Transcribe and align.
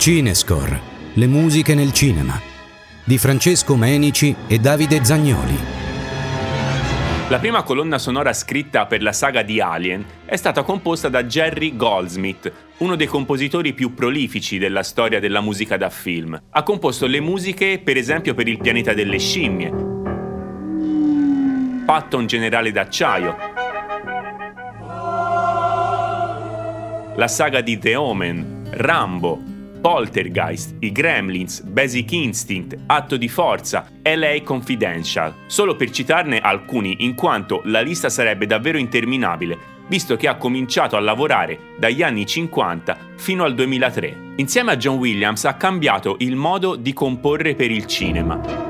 Cinescore, 0.00 0.80
le 1.12 1.26
musiche 1.26 1.74
nel 1.74 1.92
cinema, 1.92 2.40
di 3.04 3.18
Francesco 3.18 3.76
Menici 3.76 4.34
e 4.46 4.58
Davide 4.58 5.04
Zagnoli. 5.04 5.58
La 7.28 7.38
prima 7.38 7.62
colonna 7.62 7.98
sonora 7.98 8.32
scritta 8.32 8.86
per 8.86 9.02
la 9.02 9.12
saga 9.12 9.42
di 9.42 9.60
Alien 9.60 10.02
è 10.24 10.36
stata 10.36 10.62
composta 10.62 11.10
da 11.10 11.24
Jerry 11.24 11.76
Goldsmith, 11.76 12.50
uno 12.78 12.96
dei 12.96 13.08
compositori 13.08 13.74
più 13.74 13.92
prolifici 13.92 14.56
della 14.56 14.82
storia 14.82 15.20
della 15.20 15.42
musica 15.42 15.76
da 15.76 15.90
film. 15.90 16.44
Ha 16.48 16.62
composto 16.62 17.06
le 17.06 17.20
musiche 17.20 17.78
per 17.78 17.98
esempio 17.98 18.32
per 18.32 18.48
Il 18.48 18.58
pianeta 18.58 18.94
delle 18.94 19.18
scimmie, 19.18 19.70
Patton 21.84 22.26
generale 22.26 22.72
d'acciaio, 22.72 23.36
la 27.16 27.28
saga 27.28 27.60
di 27.60 27.78
The 27.78 27.96
Omen, 27.96 28.68
Rambo, 28.70 29.49
Poltergeist, 29.80 30.76
I 30.80 30.92
Gremlins, 30.92 31.62
Basic 31.62 32.12
Instinct, 32.12 32.76
Atto 32.86 33.16
di 33.16 33.28
Forza, 33.28 33.86
LA 34.02 34.42
Confidential, 34.42 35.34
solo 35.46 35.76
per 35.76 35.90
citarne 35.90 36.40
alcuni 36.40 36.96
in 37.00 37.14
quanto 37.14 37.62
la 37.64 37.80
lista 37.80 38.08
sarebbe 38.08 38.46
davvero 38.46 38.78
interminabile, 38.78 39.58
visto 39.88 40.16
che 40.16 40.28
ha 40.28 40.36
cominciato 40.36 40.96
a 40.96 41.00
lavorare 41.00 41.58
dagli 41.78 42.02
anni 42.02 42.26
50 42.26 42.96
fino 43.16 43.44
al 43.44 43.54
2003. 43.54 44.34
Insieme 44.36 44.72
a 44.72 44.76
John 44.76 44.98
Williams 44.98 45.44
ha 45.44 45.54
cambiato 45.54 46.16
il 46.18 46.36
modo 46.36 46.76
di 46.76 46.92
comporre 46.92 47.54
per 47.54 47.70
il 47.70 47.86
cinema. 47.86 48.69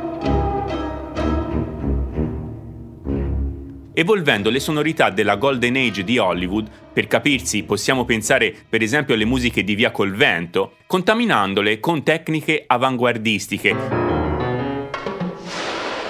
Evolvendo 4.00 4.48
le 4.48 4.60
sonorità 4.60 5.10
della 5.10 5.36
Golden 5.36 5.76
Age 5.76 6.04
di 6.04 6.16
Hollywood, 6.16 6.66
per 6.90 7.06
capirsi 7.06 7.64
possiamo 7.64 8.06
pensare 8.06 8.54
per 8.66 8.80
esempio 8.80 9.12
alle 9.12 9.26
musiche 9.26 9.62
di 9.62 9.74
Via 9.74 9.90
col 9.90 10.14
Vento, 10.14 10.76
contaminandole 10.86 11.80
con 11.80 12.02
tecniche 12.02 12.64
avanguardistiche, 12.66 13.76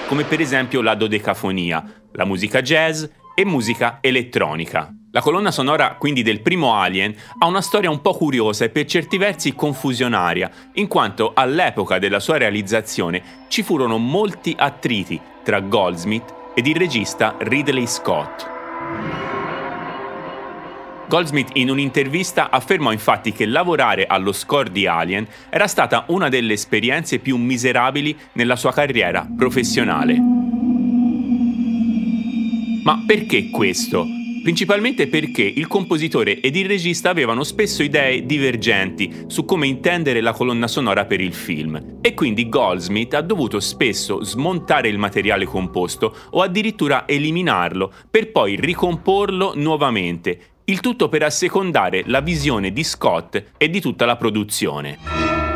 come 0.06 0.22
per 0.22 0.40
esempio 0.40 0.82
la 0.82 0.94
dodecafonia, 0.94 2.02
la 2.12 2.24
musica 2.24 2.62
jazz 2.62 3.04
e 3.34 3.44
musica 3.44 3.98
elettronica. 4.00 4.94
La 5.10 5.20
colonna 5.20 5.50
sonora 5.50 5.96
quindi 5.98 6.22
del 6.22 6.42
primo 6.42 6.76
Alien 6.76 7.12
ha 7.40 7.46
una 7.46 7.60
storia 7.60 7.90
un 7.90 8.00
po' 8.00 8.14
curiosa 8.14 8.64
e 8.64 8.68
per 8.68 8.84
certi 8.84 9.18
versi 9.18 9.56
confusionaria, 9.56 10.48
in 10.74 10.86
quanto 10.86 11.32
all'epoca 11.34 11.98
della 11.98 12.20
sua 12.20 12.36
realizzazione 12.36 13.46
ci 13.48 13.64
furono 13.64 13.98
molti 13.98 14.54
attriti 14.56 15.20
tra 15.42 15.58
Goldsmith 15.58 16.38
ed 16.54 16.66
il 16.66 16.76
regista 16.76 17.36
Ridley 17.38 17.86
Scott. 17.86 18.48
Goldsmith 21.08 21.50
in 21.54 21.70
un'intervista 21.70 22.50
affermò 22.50 22.92
infatti 22.92 23.32
che 23.32 23.44
lavorare 23.44 24.06
allo 24.06 24.30
score 24.30 24.70
di 24.70 24.86
Alien 24.86 25.26
era 25.48 25.66
stata 25.66 26.04
una 26.08 26.28
delle 26.28 26.52
esperienze 26.52 27.18
più 27.18 27.36
miserabili 27.36 28.16
nella 28.34 28.54
sua 28.54 28.72
carriera 28.72 29.28
professionale. 29.36 30.16
Ma 32.84 33.02
perché 33.04 33.50
questo? 33.50 34.19
Principalmente 34.42 35.06
perché 35.06 35.42
il 35.42 35.66
compositore 35.66 36.40
ed 36.40 36.56
il 36.56 36.66
regista 36.66 37.10
avevano 37.10 37.44
spesso 37.44 37.82
idee 37.82 38.24
divergenti 38.24 39.24
su 39.26 39.44
come 39.44 39.66
intendere 39.66 40.20
la 40.20 40.32
colonna 40.32 40.66
sonora 40.66 41.04
per 41.04 41.20
il 41.20 41.32
film 41.32 41.98
e 42.00 42.14
quindi 42.14 42.48
Goldsmith 42.48 43.14
ha 43.14 43.20
dovuto 43.20 43.60
spesso 43.60 44.24
smontare 44.24 44.88
il 44.88 44.98
materiale 44.98 45.44
composto 45.44 46.14
o 46.30 46.42
addirittura 46.42 47.06
eliminarlo 47.06 47.92
per 48.10 48.30
poi 48.30 48.56
ricomporlo 48.56 49.52
nuovamente, 49.56 50.40
il 50.64 50.80
tutto 50.80 51.08
per 51.08 51.22
assecondare 51.22 52.04
la 52.06 52.20
visione 52.20 52.72
di 52.72 52.84
Scott 52.84 53.42
e 53.56 53.70
di 53.70 53.80
tutta 53.80 54.04
la 54.04 54.16
produzione. 54.16 55.49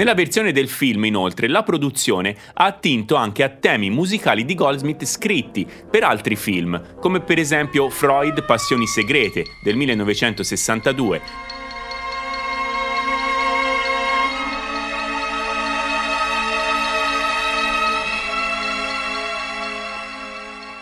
Nella 0.00 0.14
versione 0.14 0.52
del 0.52 0.70
film, 0.70 1.04
inoltre, 1.04 1.46
la 1.46 1.62
produzione 1.62 2.34
ha 2.54 2.64
attinto 2.64 3.16
anche 3.16 3.42
a 3.42 3.50
temi 3.50 3.90
musicali 3.90 4.46
di 4.46 4.54
Goldsmith 4.54 5.04
scritti 5.04 5.66
per 5.90 6.04
altri 6.04 6.36
film, 6.36 6.96
come 6.98 7.20
per 7.20 7.38
esempio 7.38 7.90
Freud 7.90 8.46
Passioni 8.46 8.86
segrete 8.86 9.44
del 9.62 9.76
1962, 9.76 11.59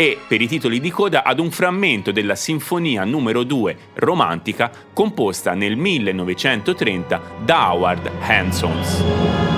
e, 0.01 0.17
per 0.29 0.41
i 0.41 0.47
titoli 0.47 0.79
di 0.79 0.91
coda, 0.91 1.25
ad 1.25 1.41
un 1.41 1.51
frammento 1.51 2.13
della 2.13 2.37
Sinfonia 2.37 3.03
numero 3.03 3.43
2 3.43 3.77
romantica 3.95 4.71
composta 4.93 5.55
nel 5.55 5.77
1930 5.77 7.21
da 7.45 7.73
Howard 7.73 8.09
Hansons. 8.21 9.58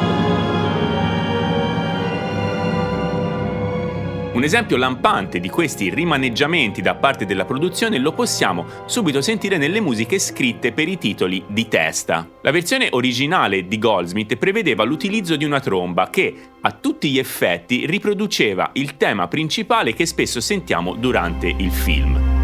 Un 4.41 4.47
esempio 4.47 4.79
lampante 4.79 5.39
di 5.39 5.51
questi 5.51 5.93
rimaneggiamenti 5.93 6.81
da 6.81 6.95
parte 6.95 7.27
della 7.27 7.45
produzione 7.45 7.99
lo 7.99 8.15
possiamo 8.15 8.65
subito 8.87 9.21
sentire 9.21 9.59
nelle 9.59 9.81
musiche 9.81 10.19
scritte 10.19 10.73
per 10.73 10.89
i 10.89 10.97
titoli 10.97 11.45
di 11.47 11.69
testa. 11.69 12.27
La 12.41 12.51
versione 12.51 12.89
originale 12.93 13.69
di 13.69 13.77
Goldsmith 13.77 14.37
prevedeva 14.37 14.83
l'utilizzo 14.85 15.37
di 15.37 15.45
una 15.45 15.61
tromba 15.61 16.09
che, 16.09 16.35
a 16.59 16.71
tutti 16.73 17.11
gli 17.11 17.19
effetti, 17.19 17.85
riproduceva 17.85 18.71
il 18.73 18.97
tema 18.97 19.29
principale 19.29 19.93
che 19.93 20.07
spesso 20.07 20.41
sentiamo 20.41 20.95
durante 20.95 21.55
il 21.55 21.71
film. 21.71 22.40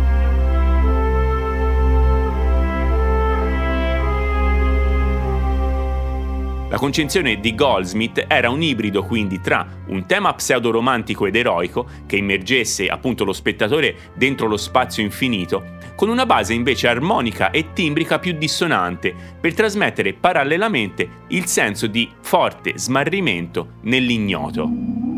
La 6.76 6.82
concezione 6.82 7.40
di 7.40 7.54
Goldsmith 7.54 8.26
era 8.28 8.50
un 8.50 8.60
ibrido 8.60 9.02
quindi 9.02 9.40
tra 9.40 9.66
un 9.86 10.04
tema 10.04 10.34
pseudo-romantico 10.34 11.24
ed 11.24 11.34
eroico, 11.34 11.86
che 12.04 12.18
immergesse 12.18 12.86
appunto 12.88 13.24
lo 13.24 13.32
spettatore 13.32 13.96
dentro 14.12 14.46
lo 14.46 14.58
spazio 14.58 15.02
infinito, 15.02 15.78
con 15.94 16.10
una 16.10 16.26
base 16.26 16.52
invece 16.52 16.86
armonica 16.86 17.50
e 17.50 17.72
timbrica 17.72 18.18
più 18.18 18.32
dissonante, 18.32 19.14
per 19.40 19.54
trasmettere 19.54 20.12
parallelamente 20.12 21.08
il 21.28 21.46
senso 21.46 21.86
di 21.86 22.10
forte 22.20 22.74
smarrimento 22.76 23.76
nell'ignoto. 23.84 25.15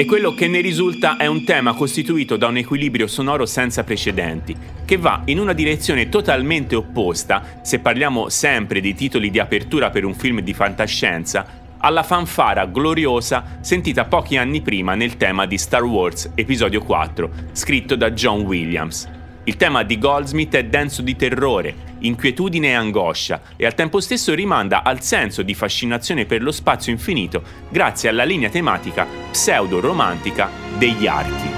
E 0.00 0.04
quello 0.04 0.32
che 0.32 0.46
ne 0.46 0.60
risulta 0.60 1.16
è 1.16 1.26
un 1.26 1.42
tema 1.42 1.74
costituito 1.74 2.36
da 2.36 2.46
un 2.46 2.56
equilibrio 2.56 3.08
sonoro 3.08 3.46
senza 3.46 3.82
precedenti, 3.82 4.56
che 4.84 4.96
va 4.96 5.22
in 5.24 5.40
una 5.40 5.52
direzione 5.52 6.08
totalmente 6.08 6.76
opposta, 6.76 7.58
se 7.62 7.80
parliamo 7.80 8.28
sempre 8.28 8.78
di 8.78 8.94
titoli 8.94 9.28
di 9.28 9.40
apertura 9.40 9.90
per 9.90 10.04
un 10.04 10.14
film 10.14 10.40
di 10.40 10.54
fantascienza, 10.54 11.44
alla 11.78 12.04
fanfara 12.04 12.66
gloriosa 12.66 13.58
sentita 13.60 14.04
pochi 14.04 14.36
anni 14.36 14.60
prima 14.60 14.94
nel 14.94 15.16
tema 15.16 15.46
di 15.46 15.58
Star 15.58 15.82
Wars 15.82 16.30
Episodio 16.36 16.80
4, 16.80 17.30
scritto 17.50 17.96
da 17.96 18.12
John 18.12 18.42
Williams. 18.42 19.17
Il 19.48 19.56
tema 19.56 19.82
di 19.82 19.96
Goldsmith 19.96 20.54
è 20.56 20.64
denso 20.66 21.00
di 21.00 21.16
terrore, 21.16 21.74
inquietudine 22.00 22.68
e 22.68 22.74
angoscia 22.74 23.40
e 23.56 23.64
al 23.64 23.72
tempo 23.72 23.98
stesso 23.98 24.34
rimanda 24.34 24.82
al 24.82 25.00
senso 25.00 25.40
di 25.40 25.54
fascinazione 25.54 26.26
per 26.26 26.42
lo 26.42 26.52
spazio 26.52 26.92
infinito 26.92 27.42
grazie 27.70 28.10
alla 28.10 28.24
linea 28.24 28.50
tematica 28.50 29.06
pseudo-romantica 29.30 30.50
degli 30.76 31.06
archi. 31.06 31.57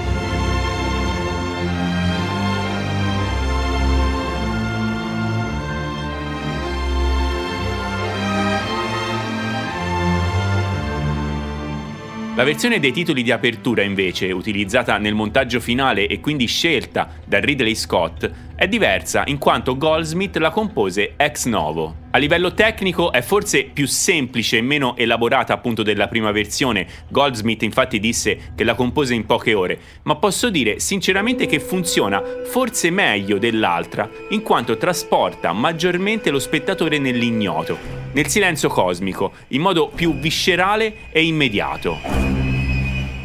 La 12.41 12.47
versione 12.47 12.79
dei 12.79 12.91
titoli 12.91 13.21
di 13.21 13.29
apertura, 13.29 13.83
invece, 13.83 14.31
utilizzata 14.31 14.97
nel 14.97 15.13
montaggio 15.13 15.59
finale 15.59 16.07
e 16.07 16.19
quindi 16.19 16.47
scelta 16.47 17.07
da 17.23 17.39
Ridley 17.39 17.75
Scott, 17.75 18.27
è 18.55 18.67
diversa 18.67 19.21
in 19.27 19.37
quanto 19.37 19.77
Goldsmith 19.77 20.37
la 20.37 20.49
compose 20.49 21.13
ex 21.17 21.45
novo. 21.45 21.97
A 22.09 22.17
livello 22.17 22.55
tecnico 22.55 23.11
è 23.11 23.21
forse 23.21 23.65
più 23.65 23.85
semplice 23.85 24.57
e 24.57 24.61
meno 24.63 24.97
elaborata 24.97 25.53
appunto 25.53 25.83
della 25.83 26.07
prima 26.07 26.31
versione, 26.31 26.87
Goldsmith 27.09 27.61
infatti 27.61 27.99
disse 27.99 28.53
che 28.55 28.63
la 28.63 28.73
compose 28.73 29.13
in 29.13 29.27
poche 29.27 29.53
ore, 29.53 29.79
ma 30.01 30.15
posso 30.15 30.49
dire 30.49 30.79
sinceramente 30.79 31.45
che 31.45 31.59
funziona 31.59 32.23
forse 32.45 32.89
meglio 32.89 33.37
dell'altra, 33.37 34.09
in 34.29 34.41
quanto 34.41 34.77
trasporta 34.77 35.53
maggiormente 35.53 36.31
lo 36.31 36.39
spettatore 36.39 36.97
nell'ignoto 36.97 38.00
nel 38.13 38.27
silenzio 38.27 38.69
cosmico, 38.69 39.33
in 39.49 39.61
modo 39.61 39.89
più 39.93 40.15
viscerale 40.15 41.09
e 41.11 41.23
immediato. 41.23 42.31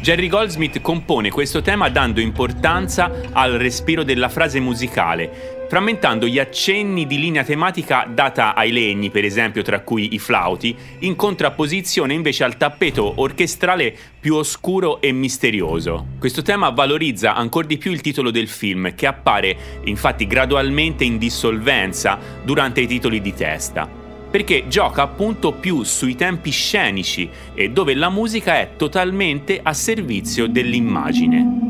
Jerry 0.07 0.29
Goldsmith 0.29 0.79
compone 0.79 1.29
questo 1.31 1.61
tema 1.61 1.89
dando 1.89 2.21
importanza 2.21 3.11
al 3.33 3.53
respiro 3.53 4.03
della 4.03 4.29
frase 4.29 4.57
musicale, 4.61 5.65
frammentando 5.67 6.27
gli 6.27 6.39
accenni 6.39 7.05
di 7.05 7.19
linea 7.19 7.43
tematica 7.43 8.07
data 8.09 8.55
ai 8.55 8.71
legni, 8.71 9.09
per 9.09 9.25
esempio, 9.25 9.63
tra 9.63 9.81
cui 9.81 10.13
i 10.13 10.17
flauti, 10.17 10.73
in 10.99 11.17
contrapposizione 11.17 12.13
invece 12.13 12.45
al 12.45 12.55
tappeto 12.55 13.15
orchestrale 13.17 13.93
più 14.17 14.35
oscuro 14.35 15.01
e 15.01 15.11
misterioso. 15.11 16.05
Questo 16.19 16.41
tema 16.41 16.69
valorizza 16.69 17.35
ancora 17.35 17.67
di 17.67 17.77
più 17.77 17.91
il 17.91 17.99
titolo 17.99 18.31
del 18.31 18.47
film, 18.47 18.95
che 18.95 19.07
appare 19.07 19.81
infatti 19.83 20.25
gradualmente 20.25 21.03
in 21.03 21.17
dissolvenza 21.17 22.17
durante 22.45 22.79
i 22.79 22.87
titoli 22.87 23.19
di 23.19 23.33
testa 23.33 24.06
perché 24.29 24.65
gioca 24.67 25.01
appunto 25.01 25.53
più 25.53 25.83
sui 25.83 26.15
tempi 26.15 26.51
scenici 26.51 27.29
e 27.53 27.69
dove 27.69 27.93
la 27.93 28.09
musica 28.09 28.59
è 28.59 28.71
totalmente 28.77 29.59
a 29.61 29.73
servizio 29.73 30.47
dell'immagine. 30.47 31.65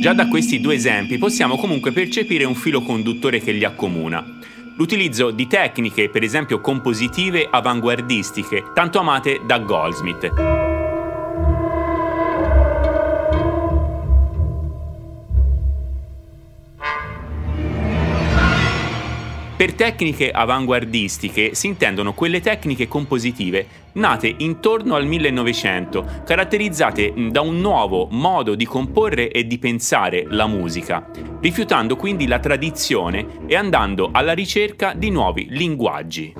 Già 0.00 0.14
da 0.14 0.28
questi 0.28 0.60
due 0.60 0.76
esempi 0.76 1.18
possiamo 1.18 1.56
comunque 1.56 1.92
percepire 1.92 2.44
un 2.44 2.54
filo 2.54 2.80
conduttore 2.80 3.38
che 3.40 3.52
li 3.52 3.64
accomuna. 3.64 4.24
L'utilizzo 4.76 5.30
di 5.30 5.46
tecniche, 5.46 6.08
per 6.08 6.22
esempio 6.22 6.60
compositive 6.62 7.46
avanguardistiche, 7.50 8.70
tanto 8.72 8.98
amate 8.98 9.42
da 9.44 9.58
Goldsmith. 9.58 10.69
Per 19.60 19.74
tecniche 19.74 20.30
avanguardistiche 20.30 21.54
si 21.54 21.66
intendono 21.66 22.14
quelle 22.14 22.40
tecniche 22.40 22.88
compositive 22.88 23.66
nate 23.92 24.34
intorno 24.38 24.94
al 24.94 25.04
1900, 25.04 26.22
caratterizzate 26.24 27.12
da 27.28 27.42
un 27.42 27.60
nuovo 27.60 28.08
modo 28.10 28.54
di 28.54 28.64
comporre 28.64 29.30
e 29.30 29.46
di 29.46 29.58
pensare 29.58 30.24
la 30.28 30.46
musica, 30.46 31.10
rifiutando 31.42 31.94
quindi 31.96 32.26
la 32.26 32.38
tradizione 32.38 33.26
e 33.46 33.54
andando 33.54 34.08
alla 34.10 34.32
ricerca 34.32 34.94
di 34.94 35.10
nuovi 35.10 35.46
linguaggi. 35.50 36.32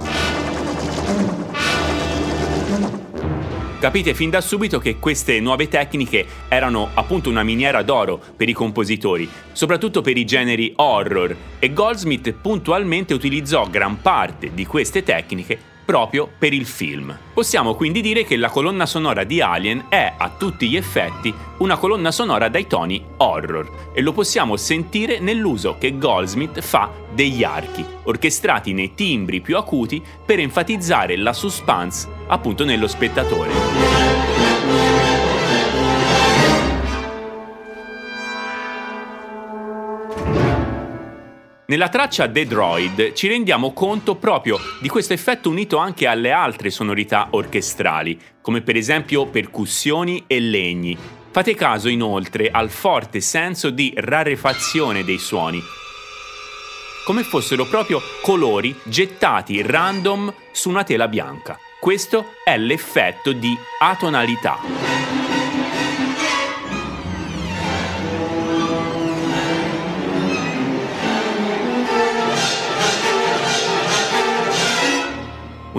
Capite 3.81 4.13
fin 4.13 4.29
da 4.29 4.43
subito 4.43 4.79
che 4.79 4.99
queste 4.99 5.41
nuove 5.41 5.67
tecniche 5.67 6.27
erano 6.49 6.91
appunto 6.93 7.31
una 7.31 7.43
miniera 7.43 7.83
d'oro 7.83 8.21
per 8.37 8.47
i 8.47 8.53
compositori, 8.53 9.27
soprattutto 9.53 10.03
per 10.03 10.19
i 10.19 10.27
generi 10.27 10.75
horror, 10.77 11.35
e 11.59 11.73
Goldsmith 11.73 12.31
puntualmente 12.33 13.15
utilizzò 13.15 13.67
gran 13.71 14.03
parte 14.03 14.53
di 14.53 14.67
queste 14.67 15.03
tecniche 15.03 15.59
proprio 15.91 16.31
per 16.39 16.53
il 16.53 16.67
film. 16.67 17.19
Possiamo 17.35 17.75
quindi 17.75 18.01
dire 18.01 18.23
che 18.23 18.37
la 18.37 18.49
colonna 18.49 18.87
sonora 18.87 19.25
di 19.25 19.41
Alien 19.41 19.87
è 19.89 20.13
a 20.17 20.31
tutti 20.39 20.69
gli 20.69 20.77
effetti 20.77 21.35
una 21.59 21.79
colonna 21.79 22.13
sonora 22.13 22.49
dai 22.49 22.69
toni 22.69 23.05
horror 23.17 23.91
e 23.93 24.01
lo 24.01 24.13
possiamo 24.13 24.57
sentire 24.57 25.19
nell'uso 25.19 25.79
che 25.81 25.99
Goldsmith 25.99 26.61
fa 26.61 26.93
degli 27.13 27.43
archi, 27.43 27.85
orchestrati 28.05 28.73
nei 28.73 28.95
timbri 28.95 29.41
più 29.41 29.57
acuti 29.57 30.01
per 30.25 30.39
enfatizzare 30.39 31.17
la 31.17 31.33
suspense 31.33 32.07
appunto 32.29 32.65
nello 32.65 32.87
spettatore. 32.87 34.10
Nella 41.71 41.89
traccia 41.89 42.29
The 42.29 42.47
Droid 42.47 43.13
ci 43.13 43.29
rendiamo 43.29 43.73
conto 43.73 44.17
proprio 44.17 44.59
di 44.81 44.89
questo 44.89 45.13
effetto 45.13 45.51
unito 45.51 45.77
anche 45.77 46.09
alle 46.09 46.33
altre 46.33 46.69
sonorità 46.69 47.29
orchestrali, 47.31 48.19
come 48.41 48.61
per 48.61 48.75
esempio 48.75 49.27
percussioni 49.27 50.25
e 50.27 50.41
legni. 50.41 50.99
Fate 51.31 51.55
caso 51.55 51.89
inoltre 51.89 52.51
al 52.51 52.71
forte 52.71 53.21
senso 53.21 53.71
di 53.71 53.93
rarefazione 53.95 55.05
dei 55.05 55.19
suoni, 55.19 55.63
come 57.05 57.23
fossero 57.23 57.65
proprio 57.67 58.01
colori 58.21 58.75
gettati 58.83 59.63
random 59.63 60.35
su 60.51 60.71
una 60.71 60.83
tela 60.83 61.07
bianca. 61.07 61.57
Questo 61.79 62.33
è 62.43 62.59
l'effetto 62.59 63.31
di 63.31 63.57
atonalità. 63.79 65.20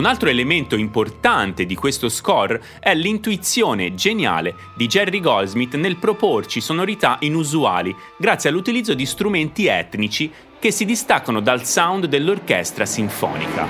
Un 0.01 0.07
altro 0.07 0.29
elemento 0.29 0.75
importante 0.75 1.67
di 1.67 1.75
questo 1.75 2.09
score 2.09 2.59
è 2.79 2.95
l'intuizione 2.95 3.93
geniale 3.93 4.55
di 4.75 4.87
Jerry 4.87 5.19
Goldsmith 5.19 5.75
nel 5.75 5.97
proporci 5.97 6.59
sonorità 6.59 7.17
inusuali 7.19 7.95
grazie 8.17 8.49
all'utilizzo 8.49 8.95
di 8.95 9.05
strumenti 9.05 9.67
etnici 9.67 10.31
che 10.57 10.71
si 10.71 10.85
distaccano 10.85 11.39
dal 11.39 11.65
sound 11.65 12.07
dell'orchestra 12.07 12.83
sinfonica. 12.83 13.67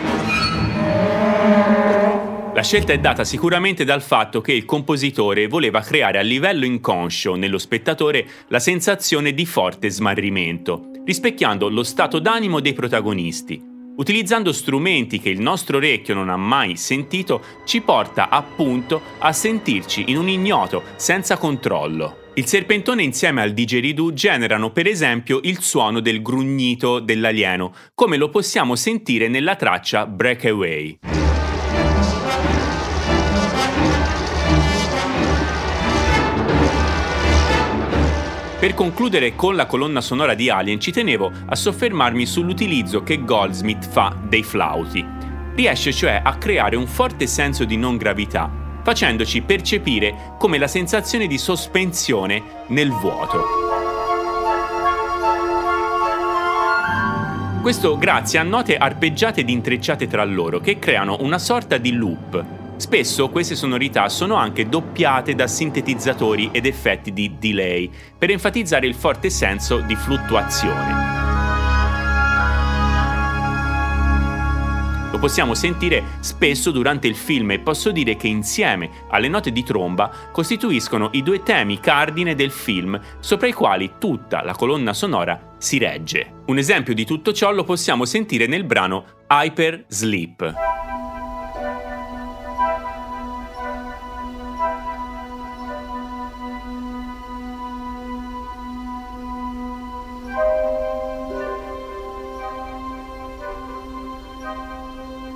La 2.54 2.64
scelta 2.64 2.94
è 2.94 3.00
data 3.00 3.26
sicuramente 3.26 3.84
dal 3.84 4.02
fatto 4.02 4.40
che 4.40 4.54
il 4.54 4.64
compositore 4.64 5.50
voleva 5.50 5.82
creare 5.82 6.18
a 6.18 6.22
livello 6.22 6.64
inconscio 6.64 7.36
nello 7.36 7.58
spettatore 7.58 8.26
la 8.48 8.60
sensazione 8.60 9.34
di 9.34 9.46
forte 9.46 9.90
smarrimento, 9.90 10.92
rispecchiando 11.04 11.68
lo 11.68 11.84
stato 11.84 12.20
d'animo 12.20 12.62
dei 12.62 12.72
protagonisti, 12.72 13.71
utilizzando 14.02 14.52
strumenti 14.52 15.20
che 15.20 15.30
il 15.30 15.40
nostro 15.40 15.78
orecchio 15.78 16.16
non 16.16 16.30
ha 16.30 16.36
mai 16.36 16.76
sentito, 16.76 17.44
ci 17.66 17.82
porta 17.82 18.30
appunto 18.30 19.00
a 19.20 19.32
sentirci 19.32 20.06
in 20.08 20.18
un 20.18 20.28
ignoto, 20.28 20.84
senza 20.96 21.38
controllo. 21.38 22.18
Il 22.34 22.48
serpentone 22.48 23.04
insieme 23.04 23.42
al 23.42 23.52
didgeridoo 23.52 24.12
generano 24.14 24.72
per 24.72 24.88
esempio 24.88 25.40
il 25.44 25.62
suono 25.62 26.00
del 26.00 26.24
grugnito 26.24 27.00
dell'alieno, 27.00 27.74
come 27.94 28.18
lo 28.18 28.30
possiamo 28.30 28.76
sentire 28.76 29.28
nella 29.28 29.56
traccia 29.56 30.08
Breakaway. 30.08 31.11
Per 38.62 38.76
concludere 38.76 39.36
con 39.36 39.56
la 39.56 39.66
colonna 39.66 40.02
sonora 40.02 40.36
di 40.36 40.48
Alien 40.48 40.80
ci 40.80 40.92
tenevo 40.92 41.32
a 41.48 41.56
soffermarmi 41.56 42.28
sull'utilizzo 42.28 43.02
che 43.02 43.26
Goldsmith 43.26 43.90
fa 43.90 44.16
dei 44.22 44.44
flauti. 44.44 45.04
Riesce 45.56 45.92
cioè 45.92 46.22
a 46.24 46.36
creare 46.36 46.76
un 46.76 46.86
forte 46.86 47.26
senso 47.26 47.66
di 47.66 47.76
non 47.76 47.98
gravità, 47.98 48.52
facendoci 48.84 49.42
percepire 49.42 50.36
come 50.38 50.60
la 50.60 50.68
sensazione 50.68 51.26
di 51.26 51.40
sospensione 51.40 52.44
nel 52.68 52.92
vuoto. 52.92 53.44
Questo 57.64 57.98
grazie 57.98 58.38
a 58.38 58.44
note 58.44 58.78
arpeggiate 58.78 59.40
ed 59.40 59.50
intrecciate 59.50 60.06
tra 60.06 60.24
loro 60.24 60.60
che 60.60 60.78
creano 60.78 61.18
una 61.22 61.40
sorta 61.40 61.80
di 61.80 61.94
loop, 61.94 62.61
Spesso 62.82 63.30
queste 63.30 63.56
sonorità 63.56 64.10
sono 64.10 64.34
anche 64.34 64.68
doppiate 64.68 65.36
da 65.36 65.46
sintetizzatori 65.46 66.50
ed 66.52 66.66
effetti 66.66 67.14
di 67.14 67.36
delay 67.38 67.88
per 68.18 68.32
enfatizzare 68.32 68.88
il 68.88 68.96
forte 68.96 69.30
senso 69.30 69.82
di 69.82 69.96
fluttuazione. 69.96 71.10
Lo 75.12 75.20
possiamo 75.20 75.54
sentire 75.54 76.04
spesso 76.22 76.72
durante 76.72 77.08
il 77.08 77.16
film 77.16 77.52
e 77.52 77.60
posso 77.60 77.92
dire 77.92 78.16
che 78.16 78.28
insieme 78.28 78.90
alle 79.10 79.28
note 79.28 79.52
di 79.52 79.62
tromba 79.62 80.12
costituiscono 80.32 81.10
i 81.12 81.22
due 81.22 81.44
temi 81.44 81.80
cardine 81.80 82.34
del 82.34 82.50
film 82.50 83.00
sopra 83.20 83.46
i 83.46 83.54
quali 83.54 83.92
tutta 84.00 84.42
la 84.42 84.56
colonna 84.56 84.94
sonora 84.94 85.54
si 85.60 85.78
regge. 85.78 86.42
Un 86.48 86.58
esempio 86.58 86.96
di 86.96 87.06
tutto 87.06 87.32
ciò 87.32 87.52
lo 87.52 87.64
possiamo 87.64 88.06
sentire 88.06 88.48
nel 88.48 88.64
brano 88.64 89.06
Hyper 89.30 89.86
Sleep. 89.88 90.91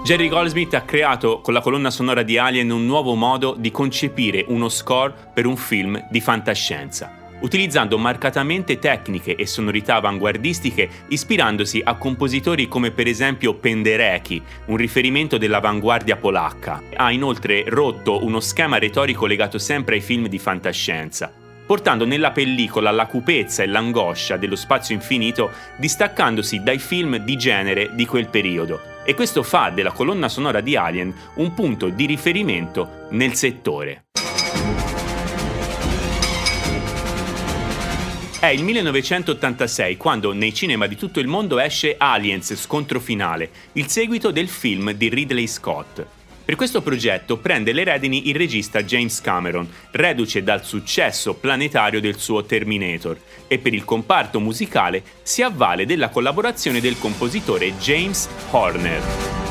Jerry 0.05 0.27
Goldsmith 0.27 0.75
ha 0.75 0.83
creato 0.83 1.41
con 1.41 1.51
la 1.51 1.61
colonna 1.61 1.89
sonora 1.89 2.21
di 2.21 2.37
Alien 2.37 2.69
un 2.69 2.85
nuovo 2.85 3.15
modo 3.15 3.55
di 3.57 3.71
concepire 3.71 4.45
uno 4.49 4.69
score 4.69 5.11
per 5.33 5.47
un 5.47 5.57
film 5.57 5.99
di 6.11 6.21
fantascienza, 6.21 7.11
utilizzando 7.39 7.97
marcatamente 7.97 8.77
tecniche 8.77 9.35
e 9.35 9.47
sonorità 9.47 9.95
avanguardistiche 9.95 10.87
ispirandosi 11.07 11.81
a 11.83 11.95
compositori 11.95 12.67
come 12.67 12.91
per 12.91 13.07
esempio 13.07 13.55
Penderecki, 13.55 14.39
un 14.65 14.77
riferimento 14.77 15.39
dell'avanguardia 15.39 16.17
polacca. 16.17 16.83
Ha 16.95 17.11
inoltre 17.11 17.63
rotto 17.65 18.23
uno 18.23 18.39
schema 18.41 18.77
retorico 18.77 19.25
legato 19.25 19.57
sempre 19.57 19.95
ai 19.95 20.01
film 20.01 20.27
di 20.27 20.37
fantascienza, 20.37 21.33
portando 21.65 22.05
nella 22.05 22.29
pellicola 22.29 22.91
la 22.91 23.07
cupezza 23.07 23.63
e 23.63 23.65
l'angoscia 23.65 24.37
dello 24.37 24.55
spazio 24.55 24.93
infinito 24.93 25.49
distaccandosi 25.77 26.61
dai 26.61 26.77
film 26.77 27.17
di 27.17 27.35
genere 27.37 27.89
di 27.95 28.05
quel 28.05 28.27
periodo 28.27 28.93
e 29.05 29.13
questo 29.13 29.43
fa 29.43 29.69
della 29.69 29.91
colonna 29.91 30.27
sonora 30.27 30.59
di 30.59 30.75
Alien 30.75 31.13
un 31.35 31.53
punto 31.53 31.89
di 31.89 32.05
riferimento 32.05 33.07
nel 33.11 33.35
settore. 33.35 34.05
È 38.39 38.47
il 38.47 38.63
1986 38.63 39.97
quando 39.97 40.33
nei 40.33 40.53
cinema 40.53 40.87
di 40.87 40.95
tutto 40.95 41.19
il 41.19 41.27
mondo 41.27 41.57
esce 41.59 41.95
Aliens 41.97 42.53
Scontro 42.55 42.99
Finale, 42.99 43.49
il 43.73 43.87
seguito 43.87 44.31
del 44.31 44.49
film 44.49 44.91
di 44.91 45.09
Ridley 45.09 45.47
Scott. 45.47 46.05
Per 46.45 46.55
questo 46.55 46.83
progetto 46.83 47.37
prende 47.37 47.73
le 47.73 47.83
redini 47.83 48.29
il 48.29 48.35
regista 48.35 48.83
James 48.83 49.19
Cameron, 49.19 49.67
reduce 49.89 50.43
dal 50.43 50.63
successo 50.63 51.33
planetario 51.33 51.99
del 51.99 52.19
suo 52.19 52.43
Terminator, 52.43 53.17
e 53.47 53.57
per 53.57 53.73
il 53.73 53.83
comparto 53.83 54.39
musicale 54.39 55.01
si 55.23 55.41
avvale 55.41 55.87
della 55.87 56.09
collaborazione 56.09 56.79
del 56.81 56.99
compositore 56.99 57.75
James 57.77 58.29
Horner. 58.51 59.44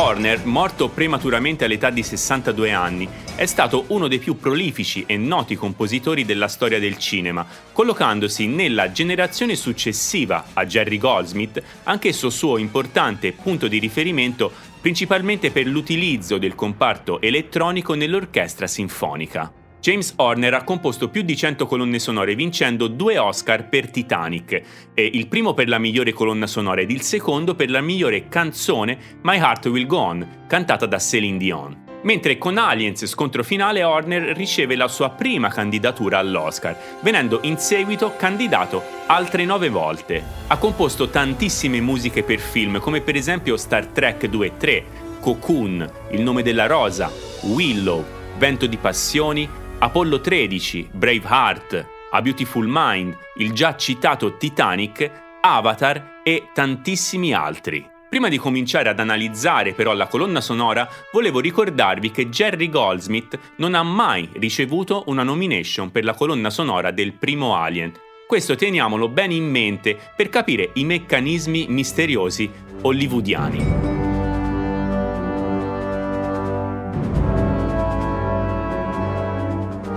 Horner, 0.00 0.46
morto 0.46 0.90
prematuramente 0.90 1.64
all'età 1.64 1.90
di 1.90 2.04
62 2.04 2.70
anni, 2.70 3.08
è 3.34 3.46
stato 3.46 3.86
uno 3.88 4.06
dei 4.06 4.20
più 4.20 4.38
prolifici 4.38 5.02
e 5.08 5.16
noti 5.16 5.56
compositori 5.56 6.24
della 6.24 6.46
storia 6.46 6.78
del 6.78 6.98
cinema, 6.98 7.44
collocandosi 7.72 8.46
nella 8.46 8.92
generazione 8.92 9.56
successiva 9.56 10.50
a 10.52 10.64
Jerry 10.66 10.98
Goldsmith, 10.98 11.60
anch'esso 11.82 12.30
suo 12.30 12.58
importante 12.58 13.32
punto 13.32 13.66
di 13.66 13.80
riferimento 13.80 14.52
principalmente 14.80 15.50
per 15.50 15.66
l'utilizzo 15.66 16.38
del 16.38 16.54
comparto 16.54 17.20
elettronico 17.20 17.94
nell'orchestra 17.94 18.68
sinfonica. 18.68 19.52
James 19.80 20.12
Horner 20.16 20.54
ha 20.54 20.64
composto 20.64 21.08
più 21.08 21.22
di 21.22 21.36
100 21.36 21.66
colonne 21.66 22.00
sonore 22.00 22.34
vincendo 22.34 22.88
due 22.88 23.16
Oscar 23.16 23.68
per 23.68 23.90
Titanic, 23.90 24.60
il 24.94 25.28
primo 25.28 25.54
per 25.54 25.68
la 25.68 25.78
migliore 25.78 26.12
colonna 26.12 26.48
sonora 26.48 26.80
ed 26.80 26.90
il 26.90 27.02
secondo 27.02 27.54
per 27.54 27.70
la 27.70 27.80
migliore 27.80 28.28
canzone 28.28 28.98
My 29.22 29.36
Heart 29.36 29.66
Will 29.66 29.86
Go 29.86 29.98
On, 29.98 30.44
cantata 30.48 30.84
da 30.86 30.98
Celine 30.98 31.38
Dion. 31.38 31.86
Mentre 32.00 32.38
con 32.38 32.58
Aliens 32.58 33.06
scontro 33.06 33.42
finale 33.42 33.82
Horner 33.82 34.36
riceve 34.36 34.76
la 34.76 34.88
sua 34.88 35.10
prima 35.10 35.48
candidatura 35.48 36.18
all'Oscar, 36.18 36.76
venendo 37.00 37.40
in 37.42 37.58
seguito 37.58 38.14
candidato 38.16 38.82
altre 39.06 39.44
nove 39.44 39.68
volte. 39.68 40.22
Ha 40.48 40.56
composto 40.58 41.08
tantissime 41.08 41.80
musiche 41.80 42.22
per 42.24 42.40
film, 42.40 42.80
come 42.80 43.00
per 43.00 43.16
esempio 43.16 43.56
Star 43.56 43.86
Trek 43.86 44.26
2 44.26 44.46
e 44.46 44.56
3, 44.56 44.84
Cocoon, 45.20 45.90
Il 46.10 46.22
nome 46.22 46.42
della 46.42 46.66
rosa, 46.66 47.10
Willow, 47.42 48.04
Vento 48.38 48.66
di 48.66 48.76
passioni, 48.76 49.48
Apollo 49.80 50.20
13, 50.20 50.88
Braveheart, 50.90 51.86
A 52.10 52.20
Beautiful 52.20 52.66
Mind, 52.68 53.16
il 53.36 53.52
già 53.52 53.76
citato 53.76 54.36
Titanic, 54.36 55.08
Avatar 55.40 56.20
e 56.24 56.48
tantissimi 56.52 57.32
altri. 57.32 57.88
Prima 58.08 58.28
di 58.28 58.38
cominciare 58.38 58.88
ad 58.88 58.98
analizzare 58.98 59.74
però 59.74 59.92
la 59.92 60.08
colonna 60.08 60.40
sonora, 60.40 60.88
volevo 61.12 61.38
ricordarvi 61.38 62.10
che 62.10 62.28
Jerry 62.28 62.68
Goldsmith 62.68 63.38
non 63.58 63.74
ha 63.74 63.84
mai 63.84 64.28
ricevuto 64.32 65.04
una 65.06 65.22
nomination 65.22 65.92
per 65.92 66.02
la 66.02 66.14
colonna 66.14 66.50
sonora 66.50 66.90
del 66.90 67.12
primo 67.12 67.54
Alien. 67.54 67.92
Questo 68.26 68.56
teniamolo 68.56 69.08
bene 69.08 69.34
in 69.34 69.48
mente 69.48 69.96
per 70.16 70.28
capire 70.28 70.70
i 70.74 70.84
meccanismi 70.84 71.66
misteriosi 71.68 72.50
hollywoodiani. 72.82 73.87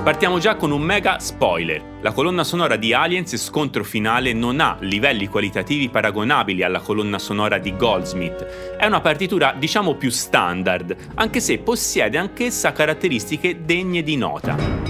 Partiamo 0.04 0.40
già 0.40 0.56
con 0.56 0.72
un 0.72 0.82
mega 0.82 1.20
spoiler. 1.20 2.00
La 2.02 2.12
colonna 2.12 2.44
sonora 2.44 2.76
di 2.76 2.92
Aliens 2.92 3.38
Scontro 3.38 3.84
Finale 3.84 4.34
non 4.34 4.60
ha 4.60 4.76
livelli 4.80 5.28
qualitativi 5.28 5.90
paragonabili 5.90 6.64
alla 6.64 6.80
colonna 6.80 7.20
sonora 7.20 7.60
di 7.60 7.76
Goldsmith. 7.76 8.76
È 8.80 8.86
una 8.88 9.00
partitura 9.00 9.54
diciamo 9.56 9.94
più 9.94 10.10
standard, 10.10 10.96
anche 11.14 11.40
se 11.40 11.60
possiede 11.60 12.18
anch'essa 12.18 12.72
caratteristiche 12.72 13.64
degne 13.64 14.02
di 14.02 14.18
nota. 14.18 14.81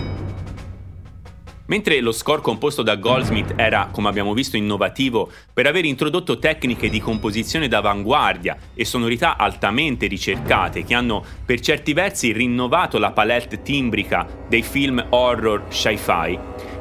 Mentre 1.71 2.01
lo 2.01 2.11
score 2.11 2.41
composto 2.41 2.81
da 2.81 2.97
Goldsmith 2.97 3.53
era, 3.55 3.87
come 3.93 4.09
abbiamo 4.09 4.33
visto, 4.33 4.57
innovativo 4.57 5.31
per 5.53 5.67
aver 5.67 5.85
introdotto 5.85 6.37
tecniche 6.37 6.89
di 6.89 6.99
composizione 6.99 7.69
d'avanguardia 7.69 8.57
e 8.73 8.83
sonorità 8.83 9.37
altamente 9.37 10.07
ricercate 10.07 10.83
che 10.83 10.93
hanno 10.93 11.23
per 11.45 11.61
certi 11.61 11.93
versi 11.93 12.33
rinnovato 12.33 12.97
la 12.97 13.13
palette 13.13 13.61
timbrica 13.61 14.27
dei 14.49 14.63
film 14.63 15.01
horror 15.11 15.67
sci-fi, 15.69 16.37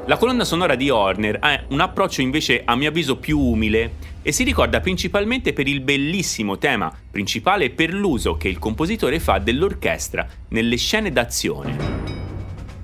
la 0.07 0.17
colonna 0.17 0.43
sonora 0.43 0.75
di 0.75 0.91
Horner 0.91 1.37
ha 1.41 1.63
un 1.69 1.79
approccio 1.79 2.21
invece 2.21 2.63
a 2.65 2.75
mio 2.75 2.89
avviso 2.89 3.17
più 3.17 3.39
umile 3.39 3.93
e 4.23 4.33
si 4.33 4.43
ricorda 4.43 4.81
principalmente 4.81 5.53
per 5.53 5.69
il 5.69 5.83
bellissimo 5.83 6.59
tema 6.59 6.93
principale 7.09 7.67
e 7.67 7.71
per 7.71 7.95
l'uso 7.95 8.37
che 8.37 8.49
il 8.49 8.59
compositore 8.59 9.21
fa 9.21 9.39
dell'orchestra 9.39 10.27
nelle 10.49 10.77
scene 10.77 11.13
d'azione. 11.13 12.30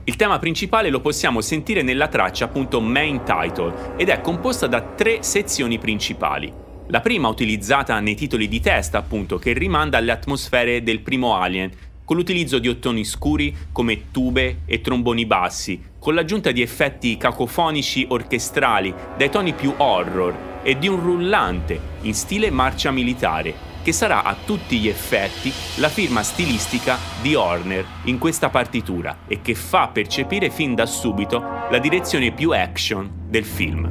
Il 0.09 0.15
tema 0.15 0.39
principale 0.39 0.89
lo 0.89 1.01
possiamo 1.01 1.41
sentire 1.41 1.83
nella 1.83 2.07
traccia 2.07 2.45
appunto 2.45 2.81
Main 2.81 3.25
Title 3.25 3.95
ed 3.97 4.09
è 4.09 4.21
composta 4.21 4.69
da 4.69 4.81
tre 4.81 5.25
sezioni 5.25 5.79
principali. 5.79 6.53
La 6.87 7.01
prima 7.01 7.27
utilizzata 7.27 7.99
nei 7.99 8.15
titoli 8.15 8.47
di 8.47 8.61
testa 8.61 8.99
appunto 8.99 9.37
che 9.39 9.53
rimanda 9.53 9.99
alle 9.99 10.13
atmosfere 10.13 10.85
del 10.85 11.01
primo 11.01 11.35
Alien, 11.35 11.73
con 12.05 12.15
l'utilizzo 12.15 12.61
di 12.61 12.69
ottoni 12.69 13.05
scuri 13.05 13.53
come 13.73 14.13
tube 14.13 14.59
e 14.65 14.81
tromboni 14.81 15.27
bassi, 15.27 15.83
con 15.99 16.15
l'aggiunta 16.15 16.53
di 16.53 16.63
effetti 16.63 17.17
cacofonici 17.17 18.07
orchestrali 18.09 18.95
dai 19.17 19.29
toni 19.29 19.55
più 19.55 19.75
horror 19.77 20.61
e 20.63 20.79
di 20.79 20.87
un 20.87 21.01
rullante 21.01 21.81
in 22.03 22.15
stile 22.15 22.51
marcia 22.51 22.93
militare 22.93 23.76
che 23.87 23.93
sarà 23.93 24.25
a 24.25 24.35
tutti 24.45 24.79
gli 24.79 24.89
effetti 24.89 25.53
la 25.77 25.89
firma 25.89 26.25
stilistica 26.25 26.99
di 27.23 27.37
Horner 27.37 27.87
in 28.07 28.19
questa 28.19 28.49
partitura 28.49 29.19
e 29.29 29.43
che 29.43 29.55
fa 29.55 29.87
percepire 29.87 30.51
fin 30.51 30.75
da 30.75 30.87
subito 30.87 31.39
la 31.71 31.79
direzione 31.79 32.33
più 32.33 32.51
action 32.51 33.09
del 33.29 33.45
film. 33.45 33.89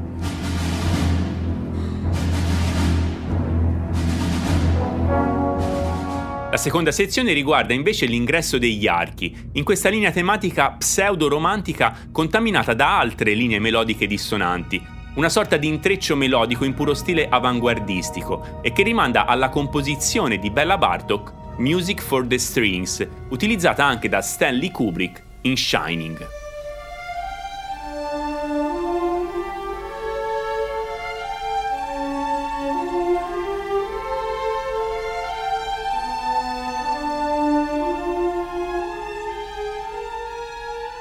La 6.52 6.58
seconda 6.58 6.92
sezione 6.92 7.32
riguarda 7.32 7.74
invece 7.74 8.06
l'ingresso 8.06 8.58
degli 8.58 8.88
archi, 8.88 9.34
in 9.54 9.64
questa 9.64 9.88
linea 9.88 10.12
tematica 10.12 10.72
pseudo-romantica 10.72 11.96
contaminata 12.12 12.74
da 12.74 13.00
altre 13.00 13.34
linee 13.34 13.60
melodiche 13.60 14.08
dissonanti, 14.08 14.95
una 15.16 15.30
sorta 15.30 15.58
di 15.58 15.68
intreccio 15.68 16.16
melodico 16.16 16.66
in 16.66 16.74
puro 16.74 16.94
stile 16.94 17.28
avanguardistico 17.30 18.60
e 18.62 18.72
che 18.72 18.84
rimanda 18.84 19.26
alla 19.26 19.50
composizione 19.50 20.38
di 20.38 20.50
Bella 20.50 20.78
Bartok 20.78 21.34
Music 21.58 22.02
for 22.02 22.28
the 22.28 22.38
Strings, 22.38 23.06
utilizzata 23.30 23.86
anche 23.86 24.10
da 24.10 24.22
Stanley 24.22 24.72
Kubrick 24.72 25.24
in 25.42 25.56
Shining. 25.56 26.45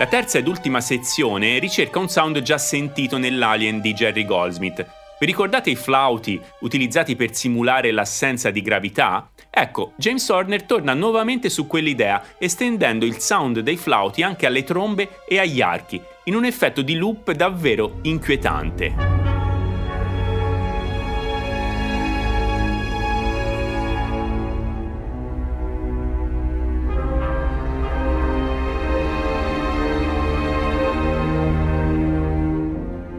La 0.05 0.11
terza 0.11 0.37
ed 0.37 0.49
ultima 0.49 0.83
sezione 0.83 1.59
ricerca 1.59 1.99
un 1.99 2.11
sound 2.11 2.43
già 2.43 2.59
sentito 2.59 3.17
nell'Alien 3.17 3.81
di 3.81 3.95
Jerry 3.95 4.27
Goldsmith. 4.27 4.85
Vi 5.19 5.25
ricordate 5.25 5.71
i 5.71 5.77
flauti 5.77 6.39
utilizzati 6.61 7.17
per 7.17 7.35
simulare 7.35 7.91
l'assenza 7.91 8.51
di 8.51 8.61
gravità? 8.61 9.31
Ecco, 9.49 9.95
James 9.97 10.29
Horner 10.29 10.65
torna 10.65 10.93
nuovamente 10.93 11.49
su 11.49 11.67
quell'idea, 11.67 12.23
estendendo 12.37 13.07
il 13.07 13.17
sound 13.17 13.61
dei 13.61 13.79
flauti 13.79 14.23
anche 14.23 14.45
alle 14.45 14.63
trombe 14.63 15.21
e 15.27 15.39
agli 15.39 15.63
archi, 15.63 15.99
in 16.25 16.35
un 16.35 16.45
effetto 16.45 16.83
di 16.83 16.97
loop 16.97 17.33
davvero 17.33 18.01
inquietante. 18.03 19.24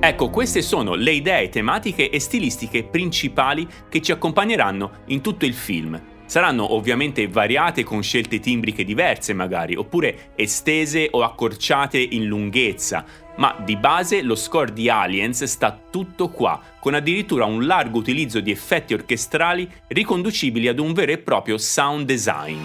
Ecco, 0.08 0.30
queste 0.30 0.62
sono 0.62 0.94
le 0.94 1.14
idee 1.14 1.50
tematiche 1.50 2.12
e 2.12 2.20
stilistiche 2.20 2.84
principali 2.84 3.68
che 3.90 4.04
ci 4.04 4.12
accompagneranno 4.12 5.02
in 5.08 5.20
tutto 5.20 5.46
il 5.46 5.56
film. 5.56 6.00
Saranno 6.28 6.76
ovviamente 6.76 7.28
variate 7.28 7.84
con 7.84 8.04
scelte 8.04 8.40
timbriche 8.40 8.84
diverse 8.84 9.34
magari, 9.34 9.76
oppure 9.76 10.34
estese 10.36 11.08
o 11.10 11.24
accorciate 11.24 11.98
in 11.98 12.26
lunghezza, 12.26 13.04
ma 13.38 13.60
di 13.66 13.78
base 13.78 14.22
lo 14.22 14.36
score 14.36 14.74
di 14.74 14.90
Aliens 14.90 15.44
sta 15.46 15.76
tutto 15.90 16.30
qua, 16.30 16.62
con 16.80 16.94
addirittura 16.94 17.46
un 17.46 17.66
largo 17.66 17.98
utilizzo 17.98 18.40
di 18.42 18.52
effetti 18.52 18.94
orchestrali 18.94 19.68
riconducibili 19.88 20.68
ad 20.68 20.78
un 20.78 20.94
vero 20.94 21.14
e 21.14 21.18
proprio 21.18 21.58
sound 21.58 22.06
design. 22.06 22.60